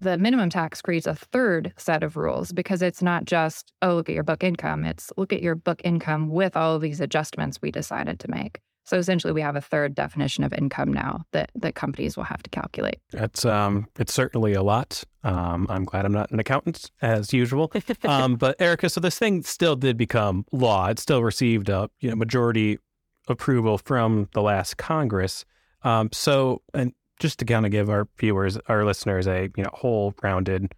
The 0.00 0.16
minimum 0.16 0.48
tax 0.48 0.80
creates 0.80 1.06
a 1.06 1.14
third 1.14 1.72
set 1.76 2.02
of 2.02 2.16
rules 2.16 2.52
because 2.52 2.82
it's 2.82 3.02
not 3.02 3.24
just, 3.24 3.72
oh, 3.82 3.94
look 3.94 4.08
at 4.08 4.14
your 4.14 4.22
book 4.22 4.44
income. 4.44 4.84
It's 4.84 5.10
look 5.16 5.32
at 5.32 5.42
your 5.42 5.54
book 5.54 5.80
income 5.84 6.28
with 6.28 6.56
all 6.56 6.76
of 6.76 6.82
these 6.82 7.00
adjustments 7.00 7.60
we 7.60 7.70
decided 7.70 8.20
to 8.20 8.30
make. 8.30 8.60
So 8.86 8.96
essentially, 8.96 9.32
we 9.32 9.40
have 9.40 9.56
a 9.56 9.60
third 9.60 9.96
definition 9.96 10.44
of 10.44 10.52
income 10.52 10.92
now 10.92 11.24
that, 11.32 11.50
that 11.56 11.74
companies 11.74 12.16
will 12.16 12.24
have 12.24 12.40
to 12.44 12.50
calculate. 12.50 13.00
It's 13.12 13.44
um, 13.44 13.88
it's 13.98 14.14
certainly 14.14 14.52
a 14.52 14.62
lot. 14.62 15.02
Um, 15.24 15.66
I'm 15.68 15.84
glad 15.84 16.04
I'm 16.04 16.12
not 16.12 16.30
an 16.30 16.38
accountant 16.38 16.92
as 17.02 17.32
usual. 17.32 17.72
um, 18.04 18.36
but 18.36 18.54
Erica, 18.60 18.88
so 18.88 19.00
this 19.00 19.18
thing 19.18 19.42
still 19.42 19.74
did 19.74 19.96
become 19.96 20.46
law. 20.52 20.86
It 20.86 21.00
still 21.00 21.24
received 21.24 21.68
a 21.68 21.90
you 21.98 22.10
know 22.10 22.14
majority 22.14 22.78
approval 23.26 23.76
from 23.78 24.28
the 24.34 24.42
last 24.42 24.76
Congress. 24.76 25.44
Um, 25.82 26.10
so, 26.12 26.62
and 26.72 26.92
just 27.18 27.40
to 27.40 27.44
kind 27.44 27.66
of 27.66 27.72
give 27.72 27.90
our 27.90 28.06
viewers, 28.18 28.56
our 28.68 28.84
listeners, 28.84 29.26
a 29.26 29.50
you 29.56 29.64
know 29.64 29.70
whole 29.72 30.14
rounded 30.22 30.76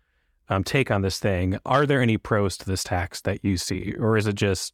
um, 0.49 0.65
take 0.65 0.91
on 0.91 1.03
this 1.03 1.19
thing, 1.19 1.59
are 1.67 1.85
there 1.85 2.01
any 2.01 2.17
pros 2.17 2.57
to 2.57 2.65
this 2.65 2.85
tax 2.85 3.21
that 3.21 3.45
you 3.45 3.59
see, 3.59 3.95
or 3.99 4.17
is 4.17 4.27
it 4.27 4.35
just 4.35 4.73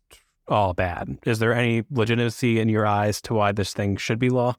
all 0.49 0.75
bad. 0.75 1.19
Is 1.25 1.39
there 1.39 1.55
any 1.55 1.85
legitimacy 1.91 2.61
in 2.61 2.69
your 2.69 2.87
eyes 2.87 3.21
to 3.23 3.35
why 3.35 3.53
this 3.53 3.73
thing 3.73 3.97
should 3.97 4.19
be 4.19 4.31
law? 4.31 4.55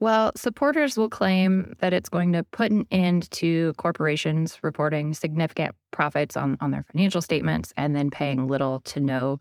Well, 0.00 0.30
supporters 0.36 0.96
will 0.96 1.08
claim 1.08 1.74
that 1.80 1.92
it's 1.92 2.08
going 2.08 2.32
to 2.32 2.44
put 2.44 2.70
an 2.70 2.86
end 2.92 3.28
to 3.32 3.72
corporations 3.78 4.58
reporting 4.62 5.12
significant 5.12 5.74
profits 5.90 6.36
on, 6.36 6.56
on 6.60 6.70
their 6.70 6.84
financial 6.92 7.20
statements 7.20 7.72
and 7.76 7.96
then 7.96 8.10
paying 8.10 8.46
little 8.46 8.80
to 8.80 9.00
no 9.00 9.38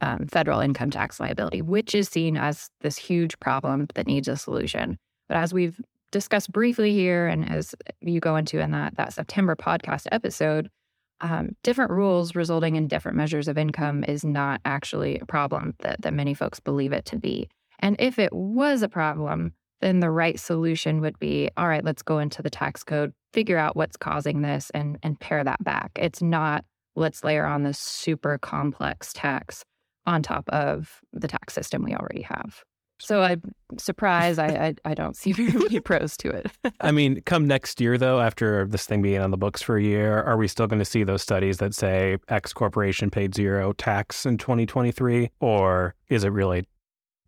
um, 0.00 0.26
federal 0.28 0.60
income 0.60 0.90
tax 0.90 1.18
liability, 1.18 1.60
which 1.60 1.94
is 1.94 2.08
seen 2.08 2.36
as 2.36 2.70
this 2.82 2.96
huge 2.96 3.38
problem 3.40 3.88
that 3.94 4.06
needs 4.06 4.28
a 4.28 4.36
solution. 4.36 4.98
But 5.28 5.38
as 5.38 5.52
we've 5.52 5.80
discussed 6.12 6.52
briefly 6.52 6.92
here, 6.92 7.26
and 7.26 7.50
as 7.50 7.74
you 8.00 8.20
go 8.20 8.36
into 8.36 8.60
in 8.60 8.70
that, 8.70 8.96
that 8.96 9.12
September 9.12 9.56
podcast 9.56 10.06
episode, 10.12 10.70
um, 11.20 11.50
different 11.62 11.90
rules 11.90 12.34
resulting 12.34 12.76
in 12.76 12.88
different 12.88 13.16
measures 13.16 13.48
of 13.48 13.58
income 13.58 14.04
is 14.04 14.24
not 14.24 14.60
actually 14.64 15.18
a 15.18 15.26
problem 15.26 15.74
that, 15.80 16.02
that 16.02 16.14
many 16.14 16.34
folks 16.34 16.60
believe 16.60 16.92
it 16.92 17.04
to 17.06 17.16
be. 17.16 17.48
And 17.78 17.96
if 17.98 18.18
it 18.18 18.32
was 18.32 18.82
a 18.82 18.88
problem, 18.88 19.52
then 19.80 20.00
the 20.00 20.10
right 20.10 20.38
solution 20.38 21.00
would 21.00 21.18
be 21.18 21.50
all 21.56 21.68
right, 21.68 21.84
let's 21.84 22.02
go 22.02 22.18
into 22.18 22.42
the 22.42 22.50
tax 22.50 22.82
code, 22.82 23.12
figure 23.32 23.58
out 23.58 23.76
what's 23.76 23.96
causing 23.96 24.42
this, 24.42 24.70
and, 24.70 24.98
and 25.02 25.20
pare 25.20 25.44
that 25.44 25.62
back. 25.62 25.92
It's 25.96 26.22
not 26.22 26.64
let's 26.94 27.22
layer 27.22 27.44
on 27.44 27.62
this 27.62 27.78
super 27.78 28.38
complex 28.38 29.12
tax 29.12 29.64
on 30.06 30.22
top 30.22 30.48
of 30.48 31.00
the 31.12 31.28
tax 31.28 31.52
system 31.52 31.82
we 31.84 31.94
already 31.94 32.22
have. 32.22 32.62
So 32.98 33.22
I'm 33.22 33.42
surprised 33.78 34.38
I, 34.38 34.46
I, 34.46 34.90
I 34.90 34.94
don't 34.94 35.16
see 35.16 35.32
very 35.32 35.52
many 35.52 35.80
pros 35.80 36.16
to 36.18 36.30
it. 36.30 36.50
I 36.80 36.92
mean, 36.92 37.20
come 37.22 37.46
next 37.46 37.80
year 37.80 37.98
though, 37.98 38.20
after 38.20 38.66
this 38.66 38.86
thing 38.86 39.02
being 39.02 39.20
on 39.20 39.30
the 39.30 39.36
books 39.36 39.62
for 39.62 39.76
a 39.76 39.82
year, 39.82 40.22
are 40.22 40.36
we 40.36 40.48
still 40.48 40.66
going 40.66 40.78
to 40.78 40.84
see 40.84 41.04
those 41.04 41.22
studies 41.22 41.58
that 41.58 41.74
say 41.74 42.16
X 42.28 42.52
corporation 42.52 43.10
paid 43.10 43.34
zero 43.34 43.72
tax 43.72 44.24
in 44.24 44.38
2023, 44.38 45.30
or 45.40 45.94
is 46.08 46.24
it 46.24 46.30
really 46.30 46.64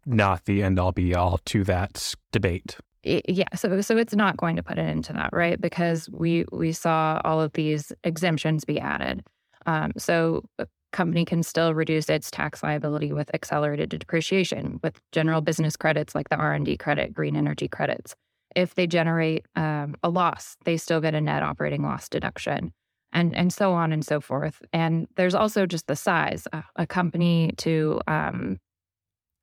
not 0.09 0.47
the 0.47 0.63
end 0.63 0.79
all 0.79 0.93
be 0.93 1.15
all 1.15 1.39
to 1.45 1.63
that 1.65 2.15
debate. 2.33 2.77
Yeah, 3.05 3.45
so 3.55 3.81
so 3.81 3.97
it's 3.97 4.15
not 4.15 4.37
going 4.37 4.57
to 4.57 4.63
put 4.63 4.79
it 4.79 4.89
into 4.89 5.13
that, 5.13 5.31
right? 5.33 5.61
Because 5.61 6.11
we 6.11 6.45
we 6.51 6.73
saw 6.73 7.21
all 7.25 7.41
of 7.41 7.53
these 7.53 7.93
exemptions 8.05 8.65
be 8.65 8.81
added. 8.81 9.25
Um, 9.67 9.93
so 9.97 10.45
a 10.59 10.67
company 10.93 11.25
can 11.25 11.43
still 11.43 11.75
reduce 11.75 12.09
its 12.09 12.31
tax 12.31 12.63
liability 12.63 13.13
with 13.13 13.33
accelerated 13.35 13.91
depreciation, 13.91 14.81
with 14.83 15.01
general 15.13 15.41
business 15.41 15.77
credits 15.77 16.15
like 16.15 16.29
the 16.29 16.37
R 16.37 16.55
and 16.55 16.65
D 16.65 16.77
credit, 16.77 17.13
green 17.13 17.37
energy 17.37 17.69
credits. 17.69 18.15
If 18.57 18.75
they 18.75 18.87
generate 18.87 19.47
um, 19.57 19.95
a 20.03 20.09
loss, 20.09 20.57
they 20.65 20.77
still 20.77 21.01
get 21.01 21.15
a 21.15 21.21
net 21.21 21.43
operating 21.43 21.83
loss 21.83 22.09
deduction, 22.09 22.73
and 23.13 23.37
and 23.37 23.53
so 23.53 23.73
on 23.73 23.93
and 23.93 24.05
so 24.05 24.21
forth. 24.21 24.63
And 24.73 25.07
there's 25.17 25.35
also 25.35 25.67
just 25.67 25.87
the 25.87 25.97
size. 25.97 26.47
a 26.77 26.87
company 26.87 27.53
to 27.59 28.01
um, 28.07 28.59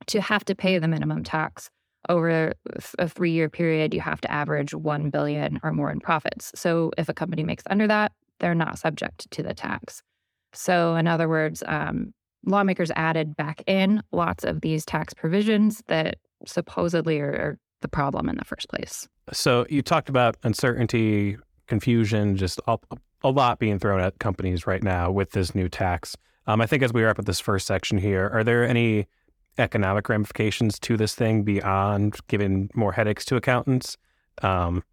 to 0.08 0.22
have 0.22 0.46
to 0.46 0.56
pay 0.56 0.80
the 0.80 0.88
minimum 0.88 1.24
tax 1.24 1.70
over 2.10 2.54
a 3.00 3.10
three 3.10 3.32
year 3.32 3.50
period, 3.50 3.94
you 3.94 4.02
have 4.02 4.22
to 4.22 4.32
average 4.32 4.74
1 4.74 5.10
billion 5.10 5.60
or 5.64 5.72
more 5.72 5.92
in 5.92 6.00
profits. 6.00 6.52
So 6.56 6.92
if 6.98 7.10
a 7.10 7.14
company 7.14 7.44
makes 7.44 7.64
under 7.70 7.88
that, 7.88 8.12
they're 8.40 8.56
not 8.56 8.78
subject 8.78 9.30
to 9.32 9.44
the 9.44 9.54
tax. 9.54 10.02
So, 10.56 10.96
in 10.96 11.08
other 11.08 11.30
words, 11.30 11.64
um, 11.68 12.14
lawmakers 12.46 12.92
added 12.96 13.36
back 13.36 13.64
in 13.68 14.02
lots 14.12 14.44
of 14.44 14.62
these 14.62 14.86
tax 14.86 15.14
provisions 15.14 15.84
that 15.88 16.18
supposedly 16.46 17.20
are, 17.20 17.32
are 17.32 17.58
the 17.82 17.88
problem 17.88 18.30
in 18.30 18.38
the 18.38 18.46
first 18.46 18.70
place. 18.70 19.08
So, 19.32 19.66
you 19.70 19.82
talked 19.82 20.10
about 20.10 20.38
uncertainty, 20.44 21.38
confusion, 21.68 22.38
just 22.38 22.60
a, 22.68 22.78
a 23.24 23.30
lot 23.30 23.60
being 23.60 23.80
thrown 23.80 24.00
at 24.00 24.20
companies 24.20 24.68
right 24.68 24.84
now 24.84 25.12
with 25.12 25.32
this 25.32 25.56
new 25.56 25.70
tax. 25.70 26.16
Um, 26.48 26.62
I 26.62 26.68
think 26.68 26.84
as 26.84 26.94
we 26.94 27.04
wrap 27.04 27.20
up 27.20 27.26
this 27.26 27.40
first 27.40 27.66
section 27.66 27.98
here, 27.98 28.30
are 28.32 28.44
there 28.44 28.68
any 28.68 29.08
economic 29.58 30.08
ramifications 30.10 30.78
to 30.80 30.98
this 30.98 31.16
thing 31.16 31.44
beyond 31.44 32.18
giving 32.28 32.70
more 32.76 32.92
headaches 32.92 33.26
to 33.26 33.36
accountants? 33.36 33.98
Um, 34.42 34.84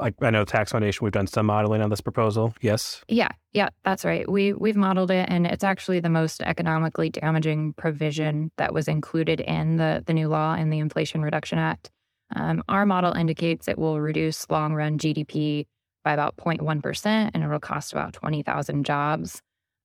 like 0.00 0.14
I 0.20 0.30
know 0.30 0.44
Tax 0.44 0.72
Foundation, 0.72 1.04
we've 1.04 1.12
done 1.12 1.26
some 1.26 1.46
modeling 1.46 1.82
on 1.82 1.90
this 1.90 2.00
proposal. 2.00 2.54
Yes. 2.60 3.02
Yeah, 3.08 3.28
yeah, 3.52 3.68
that's 3.84 4.04
right. 4.04 4.28
We 4.30 4.52
we've 4.52 4.76
modeled 4.76 5.10
it, 5.10 5.28
and 5.28 5.46
it's 5.46 5.64
actually 5.64 6.00
the 6.00 6.08
most 6.08 6.42
economically 6.42 7.10
damaging 7.10 7.74
provision 7.74 8.50
that 8.56 8.72
was 8.72 8.88
included 8.88 9.40
in 9.40 9.76
the 9.76 10.02
the 10.06 10.14
new 10.14 10.28
law 10.28 10.54
in 10.54 10.70
the 10.70 10.78
Inflation 10.78 11.22
Reduction 11.22 11.58
Act. 11.58 11.90
Um, 12.34 12.62
our 12.68 12.86
model 12.86 13.12
indicates 13.12 13.68
it 13.68 13.78
will 13.78 14.00
reduce 14.00 14.48
long 14.50 14.74
run 14.74 14.98
GDP 14.98 15.66
by 16.04 16.12
about 16.12 16.36
0.1 16.36 16.82
percent, 16.82 17.32
and 17.34 17.44
it 17.44 17.48
will 17.48 17.60
cost 17.60 17.92
about 17.92 18.12
20,000 18.14 18.84
jobs. 18.84 19.42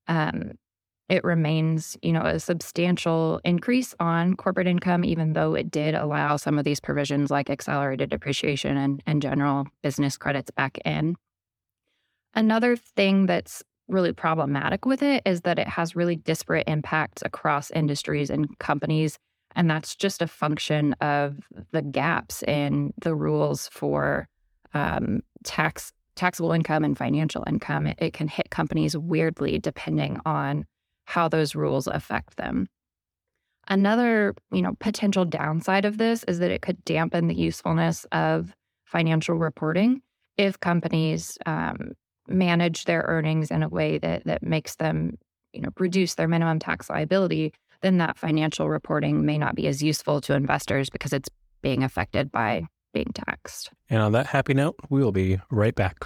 Um, 0.07 0.53
it 1.07 1.23
remains, 1.23 1.97
you 2.01 2.11
know, 2.11 2.21
a 2.21 2.39
substantial 2.39 3.39
increase 3.43 3.93
on 3.99 4.35
corporate 4.35 4.67
income, 4.67 5.05
even 5.05 5.33
though 5.33 5.53
it 5.53 5.69
did 5.69 5.93
allow 5.93 6.35
some 6.35 6.57
of 6.57 6.65
these 6.65 6.79
provisions 6.79 7.29
like 7.29 7.49
accelerated 7.49 8.09
depreciation 8.09 8.75
and, 8.75 9.03
and 9.05 9.21
general 9.21 9.67
business 9.83 10.17
credits 10.17 10.49
back 10.51 10.79
in. 10.83 11.15
Another 12.33 12.75
thing 12.75 13.27
that's 13.27 13.63
really 13.87 14.13
problematic 14.13 14.85
with 14.85 15.03
it 15.03 15.21
is 15.25 15.41
that 15.41 15.59
it 15.59 15.67
has 15.67 15.95
really 15.95 16.15
disparate 16.15 16.67
impacts 16.67 17.21
across 17.23 17.69
industries 17.71 18.31
and 18.31 18.57
companies. 18.57 19.19
And 19.55 19.69
that's 19.69 19.95
just 19.95 20.23
a 20.23 20.27
function 20.27 20.93
of 21.01 21.37
the 21.71 21.83
gaps 21.83 22.41
in 22.43 22.93
the 22.99 23.15
rules 23.15 23.67
for 23.67 24.27
um, 24.73 25.21
tax 25.43 25.93
taxable 26.15 26.53
income 26.53 26.83
and 26.85 26.97
financial 26.97 27.43
income. 27.45 27.87
It, 27.87 27.97
it 27.99 28.13
can 28.13 28.27
hit 28.27 28.49
companies 28.49 28.97
weirdly 28.97 29.59
depending 29.59 30.19
on 30.25 30.65
how 31.05 31.27
those 31.27 31.55
rules 31.55 31.87
affect 31.87 32.37
them. 32.37 32.67
Another, 33.67 34.35
you 34.51 34.61
know, 34.61 34.75
potential 34.79 35.25
downside 35.25 35.85
of 35.85 35.97
this 35.97 36.23
is 36.25 36.39
that 36.39 36.51
it 36.51 36.61
could 36.61 36.83
dampen 36.85 37.27
the 37.27 37.35
usefulness 37.35 38.05
of 38.11 38.53
financial 38.85 39.35
reporting 39.35 40.01
if 40.37 40.59
companies 40.59 41.37
um, 41.45 41.93
manage 42.27 42.85
their 42.85 43.01
earnings 43.07 43.49
in 43.49 43.63
a 43.63 43.69
way 43.69 43.97
that 43.97 44.23
that 44.25 44.43
makes 44.43 44.75
them, 44.75 45.17
you 45.53 45.61
know, 45.61 45.69
reduce 45.79 46.15
their 46.15 46.27
minimum 46.27 46.59
tax 46.59 46.89
liability. 46.89 47.53
Then 47.81 47.97
that 47.97 48.17
financial 48.17 48.69
reporting 48.69 49.25
may 49.25 49.37
not 49.37 49.55
be 49.55 49.67
as 49.67 49.81
useful 49.81 50.21
to 50.21 50.33
investors 50.33 50.89
because 50.89 51.13
it's 51.13 51.29
being 51.61 51.83
affected 51.83 52.31
by 52.31 52.67
being 52.93 53.11
taxed. 53.13 53.71
And 53.89 54.01
on 54.01 54.11
that 54.13 54.27
happy 54.27 54.53
note, 54.53 54.75
we 54.89 55.03
will 55.03 55.11
be 55.11 55.39
right 55.49 55.75
back. 55.75 56.05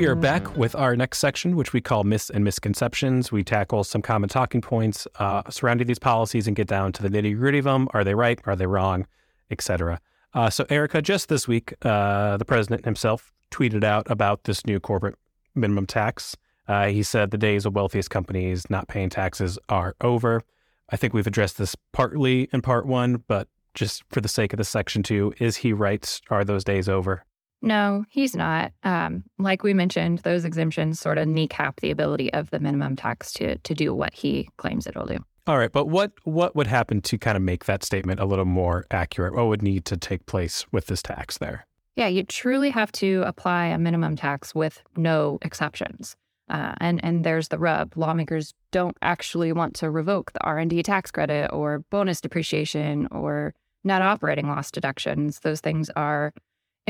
We 0.00 0.06
are 0.06 0.14
back 0.14 0.56
with 0.56 0.74
our 0.74 0.96
next 0.96 1.18
section, 1.18 1.56
which 1.56 1.74
we 1.74 1.82
call 1.82 2.04
Myths 2.04 2.30
and 2.30 2.42
Misconceptions. 2.42 3.30
We 3.30 3.44
tackle 3.44 3.84
some 3.84 4.00
common 4.00 4.30
talking 4.30 4.62
points 4.62 5.06
uh, 5.16 5.42
surrounding 5.50 5.86
these 5.86 5.98
policies 5.98 6.46
and 6.46 6.56
get 6.56 6.68
down 6.68 6.92
to 6.92 7.02
the 7.02 7.10
nitty 7.10 7.36
gritty 7.36 7.58
of 7.58 7.64
them. 7.66 7.86
Are 7.92 8.02
they 8.02 8.14
right? 8.14 8.40
Are 8.46 8.56
they 8.56 8.64
wrong? 8.64 9.06
Etc. 9.50 10.00
Uh, 10.32 10.48
so, 10.48 10.64
Erica, 10.70 11.02
just 11.02 11.28
this 11.28 11.46
week, 11.46 11.74
uh, 11.82 12.38
the 12.38 12.46
president 12.46 12.86
himself 12.86 13.30
tweeted 13.50 13.84
out 13.84 14.10
about 14.10 14.44
this 14.44 14.64
new 14.64 14.80
corporate 14.80 15.16
minimum 15.54 15.84
tax. 15.84 16.34
Uh, 16.66 16.86
he 16.86 17.02
said 17.02 17.30
the 17.30 17.36
days 17.36 17.66
of 17.66 17.74
wealthiest 17.74 18.08
companies 18.08 18.70
not 18.70 18.88
paying 18.88 19.10
taxes 19.10 19.58
are 19.68 19.96
over. 20.00 20.40
I 20.88 20.96
think 20.96 21.12
we've 21.12 21.26
addressed 21.26 21.58
this 21.58 21.76
partly 21.92 22.48
in 22.54 22.62
part 22.62 22.86
one, 22.86 23.22
but 23.28 23.48
just 23.74 24.02
for 24.08 24.22
the 24.22 24.28
sake 24.28 24.54
of 24.54 24.56
the 24.56 24.64
section 24.64 25.02
two, 25.02 25.34
is 25.38 25.56
he 25.56 25.74
right? 25.74 26.22
Are 26.30 26.42
those 26.42 26.64
days 26.64 26.88
over? 26.88 27.26
No, 27.62 28.04
he's 28.08 28.34
not. 28.34 28.72
Um, 28.84 29.24
like 29.38 29.62
we 29.62 29.74
mentioned, 29.74 30.20
those 30.20 30.44
exemptions 30.44 30.98
sort 30.98 31.18
of 31.18 31.28
kneecap 31.28 31.80
the 31.80 31.90
ability 31.90 32.32
of 32.32 32.50
the 32.50 32.60
minimum 32.60 32.96
tax 32.96 33.32
to 33.34 33.58
to 33.58 33.74
do 33.74 33.94
what 33.94 34.14
he 34.14 34.48
claims 34.56 34.86
it'll 34.86 35.06
do. 35.06 35.18
All 35.46 35.58
right, 35.58 35.72
but 35.72 35.86
what 35.86 36.12
what 36.24 36.54
would 36.56 36.66
happen 36.66 37.00
to 37.02 37.18
kind 37.18 37.36
of 37.36 37.42
make 37.42 37.64
that 37.66 37.84
statement 37.84 38.20
a 38.20 38.24
little 38.24 38.44
more 38.44 38.86
accurate? 38.90 39.34
What 39.34 39.48
would 39.48 39.62
need 39.62 39.84
to 39.86 39.96
take 39.96 40.26
place 40.26 40.64
with 40.72 40.86
this 40.86 41.02
tax 41.02 41.38
there? 41.38 41.66
Yeah, 41.96 42.06
you 42.06 42.22
truly 42.22 42.70
have 42.70 42.92
to 42.92 43.24
apply 43.26 43.66
a 43.66 43.78
minimum 43.78 44.16
tax 44.16 44.54
with 44.54 44.82
no 44.96 45.38
exceptions. 45.42 46.16
Uh, 46.48 46.74
and 46.80 47.04
and 47.04 47.24
there's 47.24 47.48
the 47.48 47.58
rub. 47.58 47.96
Lawmakers 47.96 48.54
don't 48.70 48.96
actually 49.02 49.52
want 49.52 49.74
to 49.76 49.90
revoke 49.90 50.32
the 50.32 50.42
R 50.42 50.58
and 50.58 50.70
D 50.70 50.82
tax 50.82 51.10
credit 51.10 51.48
or 51.52 51.80
bonus 51.90 52.20
depreciation 52.20 53.06
or 53.10 53.54
net 53.84 54.02
operating 54.02 54.48
loss 54.48 54.70
deductions. 54.70 55.40
Those 55.40 55.60
things 55.60 55.90
are 55.96 56.32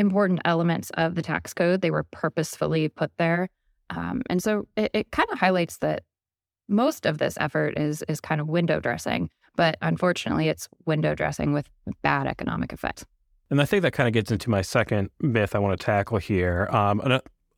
important 0.01 0.41
elements 0.45 0.91
of 0.95 1.15
the 1.15 1.23
tax 1.23 1.55
code. 1.55 1.81
They 1.81 1.91
were 1.93 2.05
purposefully 2.11 2.89
put 2.89 3.13
there. 3.19 3.49
Um, 3.91 4.23
and 4.29 4.43
so 4.43 4.67
it, 4.77 4.91
it 4.93 5.11
kind 5.13 5.29
of 5.31 5.39
highlights 5.39 5.79
that 5.79 6.03
most 6.69 7.07
of 7.07 7.19
this 7.19 7.37
effort 7.41 7.79
is 7.79 8.03
is 8.09 8.21
kind 8.21 8.41
of 8.41 8.49
window 8.49 8.81
dressing, 8.81 9.31
but 9.57 9.77
unfortunately, 9.83 10.49
it's 10.49 10.69
window 10.87 11.15
dressing 11.15 11.53
with 11.53 11.69
bad 12.03 12.27
economic 12.27 12.73
effects. 12.73 13.05
And 13.51 13.61
I 13.61 13.65
think 13.65 13.83
that 13.83 13.93
kind 13.93 14.07
of 14.07 14.13
gets 14.13 14.31
into 14.31 14.49
my 14.49 14.63
second 14.63 15.11
myth 15.21 15.55
I 15.55 15.59
want 15.59 15.79
to 15.79 15.85
tackle 15.85 16.19
here. 16.19 16.69
Um, 16.71 17.01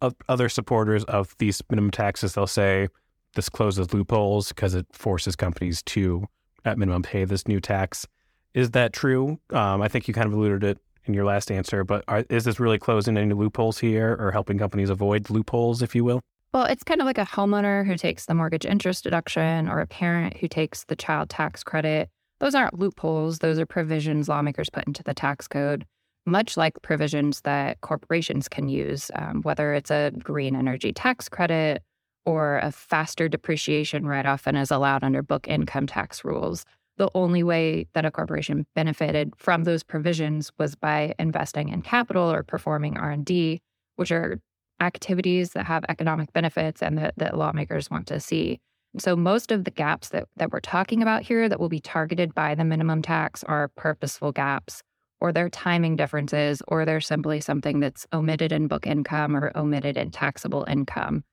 uh, 0.01 0.11
other 0.29 0.49
supporters 0.49 1.05
of 1.05 1.35
these 1.39 1.63
minimum 1.71 1.91
taxes, 1.91 2.35
they'll 2.35 2.47
say 2.47 2.89
this 3.35 3.49
closes 3.49 3.93
loopholes 3.93 4.49
because 4.49 4.75
it 4.75 4.87
forces 4.93 5.37
companies 5.37 5.83
to, 5.85 6.27
at 6.65 6.79
minimum, 6.79 7.03
pay 7.03 7.25
this 7.25 7.47
new 7.47 7.61
tax. 7.61 8.07
Is 8.55 8.71
that 8.71 8.93
true? 8.93 9.39
Um, 9.51 9.83
I 9.83 9.89
think 9.89 10.09
you 10.09 10.15
kind 10.15 10.27
of 10.27 10.33
alluded 10.33 10.65
it 10.65 10.79
in 11.05 11.15
your 11.15 11.25
last 11.25 11.51
answer, 11.51 11.85
but 11.85 12.05
are, 12.09 12.25
is 12.31 12.45
this 12.45 12.61
really 12.61 12.79
closing 12.79 13.17
any 13.17 13.35
loopholes 13.35 13.79
here 13.79 14.17
or 14.19 14.31
helping 14.31 14.59
companies 14.59 14.91
avoid 14.91 15.31
loopholes, 15.31 15.83
if 15.83 15.95
you 15.95 16.05
will? 16.05 16.21
Well, 16.53 16.65
it's 16.65 16.85
kind 16.85 17.01
of 17.01 17.07
like 17.07 17.19
a 17.19 17.25
homeowner 17.25 17.87
who 17.87 17.97
takes 17.97 18.27
the 18.27 18.35
mortgage 18.35 18.67
interest 18.67 19.05
deduction 19.05 19.69
or 19.69 19.81
a 19.81 19.87
parent 19.87 20.37
who 20.37 20.49
takes 20.49 20.85
the 20.85 20.97
child 20.97 21.31
tax 21.31 21.65
credit. 21.65 22.11
Those 22.41 22.55
aren't 22.55 22.79
loopholes, 22.79 23.39
those 23.39 23.59
are 23.59 23.67
provisions 23.67 24.29
lawmakers 24.29 24.69
put 24.69 24.87
into 24.87 25.03
the 25.03 25.15
tax 25.15 25.49
code, 25.49 25.87
much 26.27 26.57
like 26.57 26.75
provisions 26.83 27.41
that 27.43 27.81
corporations 27.81 28.49
can 28.49 28.69
use, 28.69 29.11
um, 29.15 29.43
whether 29.43 29.73
it's 29.73 29.91
a 29.91 30.13
green 30.19 30.55
energy 30.55 30.93
tax 30.93 31.29
credit 31.29 31.83
or 32.27 32.59
a 32.59 32.71
faster 32.71 33.29
depreciation 33.29 34.07
write 34.07 34.27
off 34.27 34.47
and 34.47 34.57
is 34.57 34.71
allowed 34.71 35.03
under 35.03 35.23
book 35.23 35.49
income 35.49 35.87
tax 35.87 36.25
rules. 36.25 36.65
The 36.99 37.11
only 37.15 37.43
way 37.43 37.87
that 37.95 38.05
a 38.05 38.11
corporation 38.11 38.67
benefited 38.75 39.33
from 39.37 39.65
those 39.65 39.83
provisions 39.83 40.53
was 40.59 40.75
by 40.75 41.15
investing 41.19 41.71
in 41.71 41.83
capital 41.83 42.31
or 42.31 42.43
performing 42.43 42.99
R&D, 42.99 43.61
which 43.97 44.13
are 44.13 44.41
activities 44.81 45.51
that 45.53 45.67
have 45.67 45.85
economic 45.89 46.33
benefits 46.33 46.83
and 46.83 46.99
that, 46.99 47.15
that 47.17 47.37
lawmakers 47.37 47.91
want 47.91 48.07
to 48.09 48.21
see. 48.21 48.61
So 48.99 49.17
most 49.17 49.51
of 49.51 49.65
the 49.65 49.71
gaps 49.71 50.11
that, 50.11 50.29
that 50.37 50.53
we're 50.53 50.61
talking 50.61 51.03
about 51.03 51.23
here 51.23 51.49
that 51.49 51.59
will 51.59 51.71
be 51.71 51.81
targeted 51.81 52.35
by 52.35 52.55
the 52.55 52.65
minimum 52.65 53.01
tax 53.01 53.43
are 53.45 53.69
purposeful 53.69 54.33
gaps 54.33 54.83
or 55.21 55.33
they're 55.33 55.49
timing 55.49 55.97
differences 55.97 56.63
or 56.69 56.85
they're 56.85 57.01
simply 57.01 57.41
something 57.41 57.81
that's 57.81 58.07
omitted 58.13 58.53
in 58.53 58.67
book 58.67 58.87
income 58.87 59.35
or 59.35 59.57
omitted 59.57 59.97
in 59.97 60.11
taxable 60.11 60.67
income. 60.69 61.25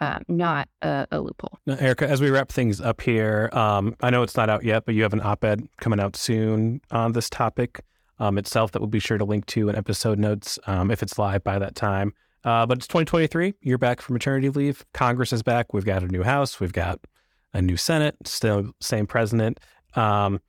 Uh, 0.00 0.20
not 0.28 0.68
a, 0.82 1.06
a, 1.10 1.20
loophole. 1.20 1.58
Now, 1.66 1.74
Erica, 1.74 2.08
as 2.08 2.20
we 2.20 2.30
wrap 2.30 2.50
things 2.50 2.80
up 2.80 3.00
here, 3.00 3.50
um, 3.52 3.96
I 4.00 4.10
know 4.10 4.22
it's 4.22 4.36
not 4.36 4.48
out 4.48 4.62
yet, 4.62 4.84
but 4.86 4.94
you 4.94 5.02
have 5.02 5.12
an 5.12 5.20
op 5.20 5.44
ed 5.44 5.68
coming 5.80 5.98
out 5.98 6.14
soon 6.14 6.80
on 6.92 7.12
this 7.12 7.28
topic 7.28 7.80
um, 8.20 8.38
itself 8.38 8.72
that 8.72 8.80
we'll 8.80 8.88
be 8.88 9.00
sure 9.00 9.18
to 9.18 9.24
link 9.24 9.46
to 9.46 9.68
in 9.68 9.74
episode 9.74 10.18
notes 10.18 10.58
um, 10.66 10.92
if 10.92 11.02
it's 11.02 11.18
live 11.18 11.42
by 11.42 11.58
that 11.58 11.74
time. 11.74 12.12
Uh, 12.44 12.64
but 12.64 12.78
it's 12.78 12.86
2023. 12.86 13.54
You're 13.60 13.78
back 13.78 14.00
from 14.00 14.14
maternity 14.14 14.48
leave. 14.50 14.84
Congress 14.94 15.32
is 15.32 15.42
back. 15.42 15.74
We've 15.74 15.84
got 15.84 16.02
a 16.02 16.06
new 16.06 16.22
House. 16.22 16.60
We've 16.60 16.72
got 16.72 17.00
a 17.52 17.60
new 17.60 17.76
Senate. 17.76 18.16
Still 18.24 18.72
same 18.80 19.06
president. 19.06 19.58
Um, 19.94 20.40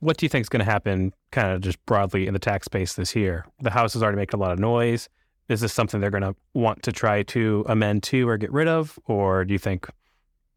what 0.00 0.16
do 0.16 0.26
you 0.26 0.28
think 0.28 0.42
is 0.42 0.48
going 0.48 0.64
to 0.64 0.70
happen, 0.70 1.12
kind 1.30 1.52
of 1.52 1.60
just 1.60 1.84
broadly 1.86 2.26
in 2.26 2.34
the 2.34 2.38
tax 2.38 2.66
space 2.66 2.94
this 2.94 3.14
year? 3.14 3.46
The 3.60 3.70
House 3.70 3.94
has 3.94 4.02
already 4.02 4.16
made 4.16 4.34
a 4.34 4.36
lot 4.36 4.52
of 4.52 4.58
noise. 4.58 5.08
Is 5.48 5.60
this 5.60 5.72
something 5.72 6.00
they're 6.00 6.10
going 6.10 6.22
to 6.22 6.34
want 6.54 6.82
to 6.82 6.92
try 6.92 7.22
to 7.24 7.64
amend 7.68 8.02
to 8.04 8.28
or 8.28 8.36
get 8.36 8.52
rid 8.52 8.68
of, 8.68 8.98
or 9.06 9.44
do 9.44 9.52
you 9.52 9.58
think 9.58 9.88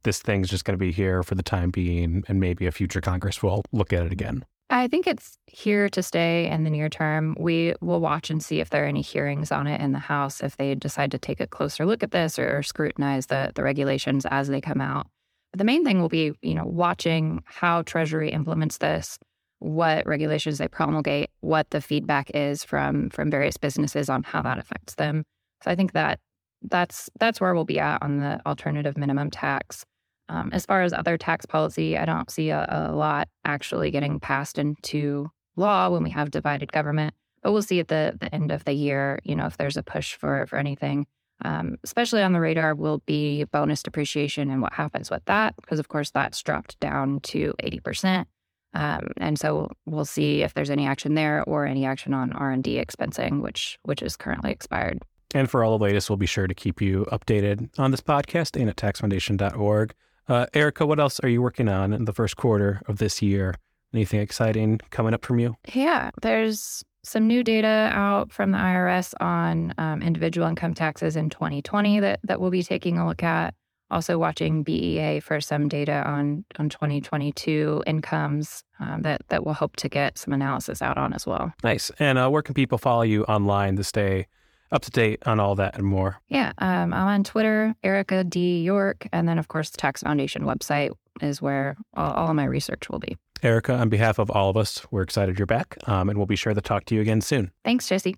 this 0.04 0.20
thing's 0.20 0.50
just 0.50 0.66
going 0.66 0.74
to 0.74 0.80
be 0.80 0.92
here 0.92 1.24
for 1.24 1.36
the 1.36 1.44
time 1.44 1.70
being, 1.70 2.24
and 2.28 2.40
maybe 2.40 2.66
a 2.66 2.72
future 2.72 3.02
Congress 3.02 3.44
will 3.44 3.64
look 3.72 3.94
at 3.94 4.04
it 4.04 4.12
again? 4.12 4.46
I 4.72 4.88
think 4.88 5.08
it's 5.08 5.38
here 5.48 5.90
to 5.90 6.04
stay 6.04 6.48
in 6.48 6.64
the 6.64 6.70
near 6.70 6.90
term. 6.90 7.36
We 7.40 7.74
will 7.82 8.00
watch 8.00 8.30
and 8.30 8.42
see 8.42 8.60
if 8.60 8.70
there 8.70 8.84
are 8.84 8.88
any 8.88 9.02
hearings 9.02 9.52
on 9.52 9.66
it 9.66 9.82
in 9.82 9.94
the 9.94 10.00
House, 10.00 10.42
if 10.42 10.58
they 10.58 10.76
decide 10.76 11.12
to 11.12 11.18
take 11.18 11.40
a 11.40 11.48
closer 11.48 11.86
look 11.86 12.04
at 12.04 12.12
this 12.12 12.38
or, 12.38 12.58
or 12.58 12.64
scrutinize 12.64 13.28
the, 13.28 13.52
the 13.56 13.64
regulations 13.64 14.28
as 14.30 14.48
they 14.48 14.62
come 14.62 14.80
out. 14.80 15.08
But 15.52 15.58
the 15.58 15.66
main 15.66 15.84
thing 15.84 16.00
will 16.00 16.10
be, 16.10 16.34
you 16.44 16.54
know, 16.54 16.66
watching 16.66 17.44
how 17.46 17.82
Treasury 17.82 18.30
implements 18.30 18.78
this, 18.78 19.18
what 19.60 20.08
regulations 20.08 20.58
they 20.58 20.68
promulgate, 20.68 21.30
what 21.42 21.70
the 21.70 21.82
feedback 21.82 22.32
is 22.34 22.64
from 22.64 23.10
from 23.10 23.30
various 23.30 23.58
businesses 23.58 24.10
on 24.10 24.24
how 24.24 24.42
that 24.42 24.58
affects 24.58 24.96
them. 24.96 25.26
So 25.64 25.72
I 25.72 25.76
think 25.76 25.94
that 25.94 26.20
that's 26.62 27.10
that's 27.20 27.40
where 27.40 27.54
we'll 27.54 27.66
be 27.66 27.80
at 27.80 28.02
on 28.02 28.20
the 28.20 28.42
alternative 28.46 28.98
minimum 28.98 29.30
tax. 29.30 29.86
Um, 30.30 30.50
as 30.54 30.66
far 30.66 30.84
as 30.84 30.94
other 30.94 31.18
tax 31.18 31.46
policy, 31.46 31.98
I 31.98 32.06
don't 32.06 32.30
see 32.30 32.50
a, 32.50 32.66
a, 32.70 32.94
lot 32.94 33.30
actually 33.46 33.90
getting 33.90 34.20
passed 34.20 34.60
into 34.60 35.32
law 35.56 35.90
when 35.90 36.04
we 36.04 36.12
have 36.12 36.30
divided 36.30 36.72
government. 36.72 37.16
But 37.42 37.52
we'll 37.52 37.64
see 37.64 37.80
at 37.80 37.88
the, 37.88 38.16
the 38.20 38.34
end 38.34 38.52
of 38.52 38.64
the 38.64 38.74
year, 38.74 39.20
you 39.24 39.36
know, 39.36 39.48
if 39.48 39.58
there's 39.58 39.78
a 39.78 39.84
push 39.84 40.16
for 40.16 40.46
for 40.48 40.58
anything. 40.58 41.08
Um, 41.44 41.78
especially 41.86 42.22
on 42.22 42.34
the 42.34 42.42
radar 42.42 42.76
will 42.76 43.02
be 43.06 43.46
bonus 43.46 43.82
depreciation 43.82 44.52
and 44.52 44.62
what 44.62 44.74
happens 44.74 45.10
with 45.10 45.24
that, 45.26 45.56
because 45.56 45.80
of 45.80 45.88
course 45.88 46.12
that's 46.12 46.42
dropped 46.44 46.80
down 46.80 47.22
to 47.22 47.54
eighty 47.60 47.80
percent. 47.80 48.28
Um, 48.74 49.08
and 49.18 49.40
so 49.40 49.72
we'll 49.86 50.06
see 50.06 50.44
if 50.44 50.54
there's 50.54 50.70
any 50.70 50.86
action 50.86 51.16
there 51.16 51.44
or 51.44 51.66
any 51.66 51.86
action 51.86 52.14
on 52.14 52.32
R 52.34 52.52
and 52.52 52.64
D 52.64 52.76
expensing, 52.76 53.42
which 53.42 53.80
which 53.84 54.02
is 54.02 54.16
currently 54.16 54.52
expired. 54.52 55.00
And 55.34 55.50
for 55.50 55.64
all 55.64 55.78
the 55.78 55.84
latest, 55.84 56.10
we'll 56.10 56.18
be 56.18 56.26
sure 56.26 56.48
to 56.48 56.56
keep 56.56 56.82
you 56.82 57.06
updated 57.12 57.70
on 57.78 57.92
this 57.92 58.02
podcast 58.02 58.60
and 58.60 58.70
at 58.70 58.78
taxfoundation.org. 58.78 59.94
Uh, 60.28 60.46
Erica, 60.54 60.86
what 60.86 61.00
else 61.00 61.20
are 61.22 61.30
you 61.30 61.42
working 61.42 61.68
on 61.68 61.94
in 61.94 62.06
the 62.06 62.14
first 62.14 62.36
quarter 62.36 62.82
of 62.88 62.98
this 62.98 63.22
year? 63.22 63.56
Anything 63.94 64.20
exciting 64.20 64.80
coming 64.92 65.14
up 65.14 65.26
from 65.26 65.40
you? 65.40 65.56
Yeah, 65.74 66.12
there's 66.22 66.84
some 67.04 67.28
new 67.28 67.44
data 67.44 67.90
out 67.94 68.32
from 68.32 68.52
the 68.52 68.58
IRS 68.58 69.14
on 69.20 69.74
um, 69.78 70.02
individual 70.02 70.48
income 70.48 70.74
taxes 70.74 71.16
in 71.16 71.30
2020 71.30 72.00
that, 72.02 72.20
that 72.24 72.40
we'll 72.40 72.52
be 72.52 72.62
taking 72.62 72.98
a 72.98 73.08
look 73.08 73.24
at. 73.24 73.56
Also, 73.92 74.18
watching 74.18 74.64
BEA 74.64 75.20
for 75.20 75.42
some 75.42 75.68
data 75.68 76.04
on, 76.08 76.46
on 76.58 76.70
2022 76.70 77.84
incomes 77.88 78.64
um, 78.80 79.02
that, 79.02 79.22
that 79.30 79.46
we'll 79.46 79.56
hope 79.56 79.76
to 79.78 79.90
get 79.90 80.18
some 80.18 80.34
analysis 80.34 80.82
out 80.82 80.98
on 80.98 81.14
as 81.14 81.26
well. 81.26 81.52
Nice. 81.64 81.92
And 82.00 82.18
uh, 82.18 82.30
where 82.30 82.42
can 82.42 82.54
people 82.54 82.78
follow 82.78 83.02
you 83.02 83.24
online 83.26 83.76
to 83.78 83.84
stay 83.84 84.28
up 84.72 84.84
to 84.84 84.92
date 84.92 85.22
on 85.26 85.40
all 85.40 85.56
that 85.56 85.76
and 85.76 85.86
more? 85.86 86.22
Yeah, 86.30 86.52
um, 86.60 86.94
I'm 86.94 87.08
on 87.08 87.24
Twitter, 87.24 87.74
Erica 87.84 88.24
D. 88.24 88.62
York. 88.62 89.08
And 89.12 89.28
then, 89.28 89.40
of 89.40 89.48
course, 89.48 89.70
the 89.72 89.78
Tax 89.78 90.04
Foundation 90.04 90.44
website 90.44 90.92
is 91.22 91.42
where 91.42 91.76
all, 91.96 92.12
all 92.14 92.30
of 92.30 92.36
my 92.36 92.46
research 92.46 92.90
will 92.90 93.00
be. 93.00 93.18
Erica, 93.42 93.74
on 93.74 93.90
behalf 93.90 94.20
of 94.20 94.30
all 94.32 94.50
of 94.50 94.58
us, 94.58 94.86
we're 94.92 95.02
excited 95.02 95.40
you're 95.40 95.46
back, 95.46 95.78
um, 95.88 96.10
and 96.10 96.18
we'll 96.18 96.28
be 96.28 96.36
sure 96.36 96.54
to 96.54 96.62
talk 96.62 96.86
to 96.86 96.96
you 96.96 97.02
again 97.02 97.22
soon. 97.22 97.52
Thanks, 97.64 97.88
Jesse. 97.88 98.16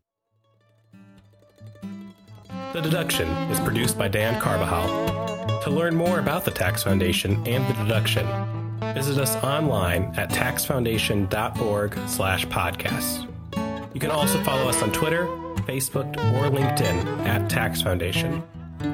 The 2.73 2.81
Deduction 2.81 3.27
is 3.51 3.59
produced 3.59 3.97
by 3.97 4.07
Dan 4.07 4.39
Carvajal. 4.39 5.61
To 5.63 5.69
learn 5.69 5.95
more 5.95 6.19
about 6.19 6.45
the 6.45 6.51
Tax 6.51 6.83
Foundation 6.83 7.45
and 7.47 7.67
the 7.67 7.83
deduction, 7.83 8.25
visit 8.93 9.17
us 9.17 9.35
online 9.43 10.13
at 10.17 10.29
taxfoundation.org 10.29 11.97
slash 12.07 12.45
podcasts. 12.47 13.27
You 13.93 13.99
can 13.99 14.11
also 14.11 14.41
follow 14.43 14.69
us 14.69 14.81
on 14.81 14.91
Twitter 14.91 15.27
Facebook, 15.61 16.17
or 16.33 16.49
LinkedIn 16.49 17.05
at 17.25 17.49
Tax 17.49 17.81
Foundation, 17.81 18.43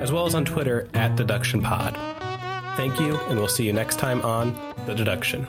as 0.01 0.11
well 0.11 0.25
as 0.25 0.35
on 0.35 0.45
Twitter 0.45 0.87
at 0.93 1.15
Deduction 1.15 1.61
Pod. 1.61 1.95
Thank 2.75 2.99
you, 2.99 3.17
and 3.29 3.39
we'll 3.39 3.47
see 3.47 3.65
you 3.65 3.73
next 3.73 3.97
time 3.97 4.21
on 4.21 4.55
The 4.85 4.93
Deduction. 4.93 5.47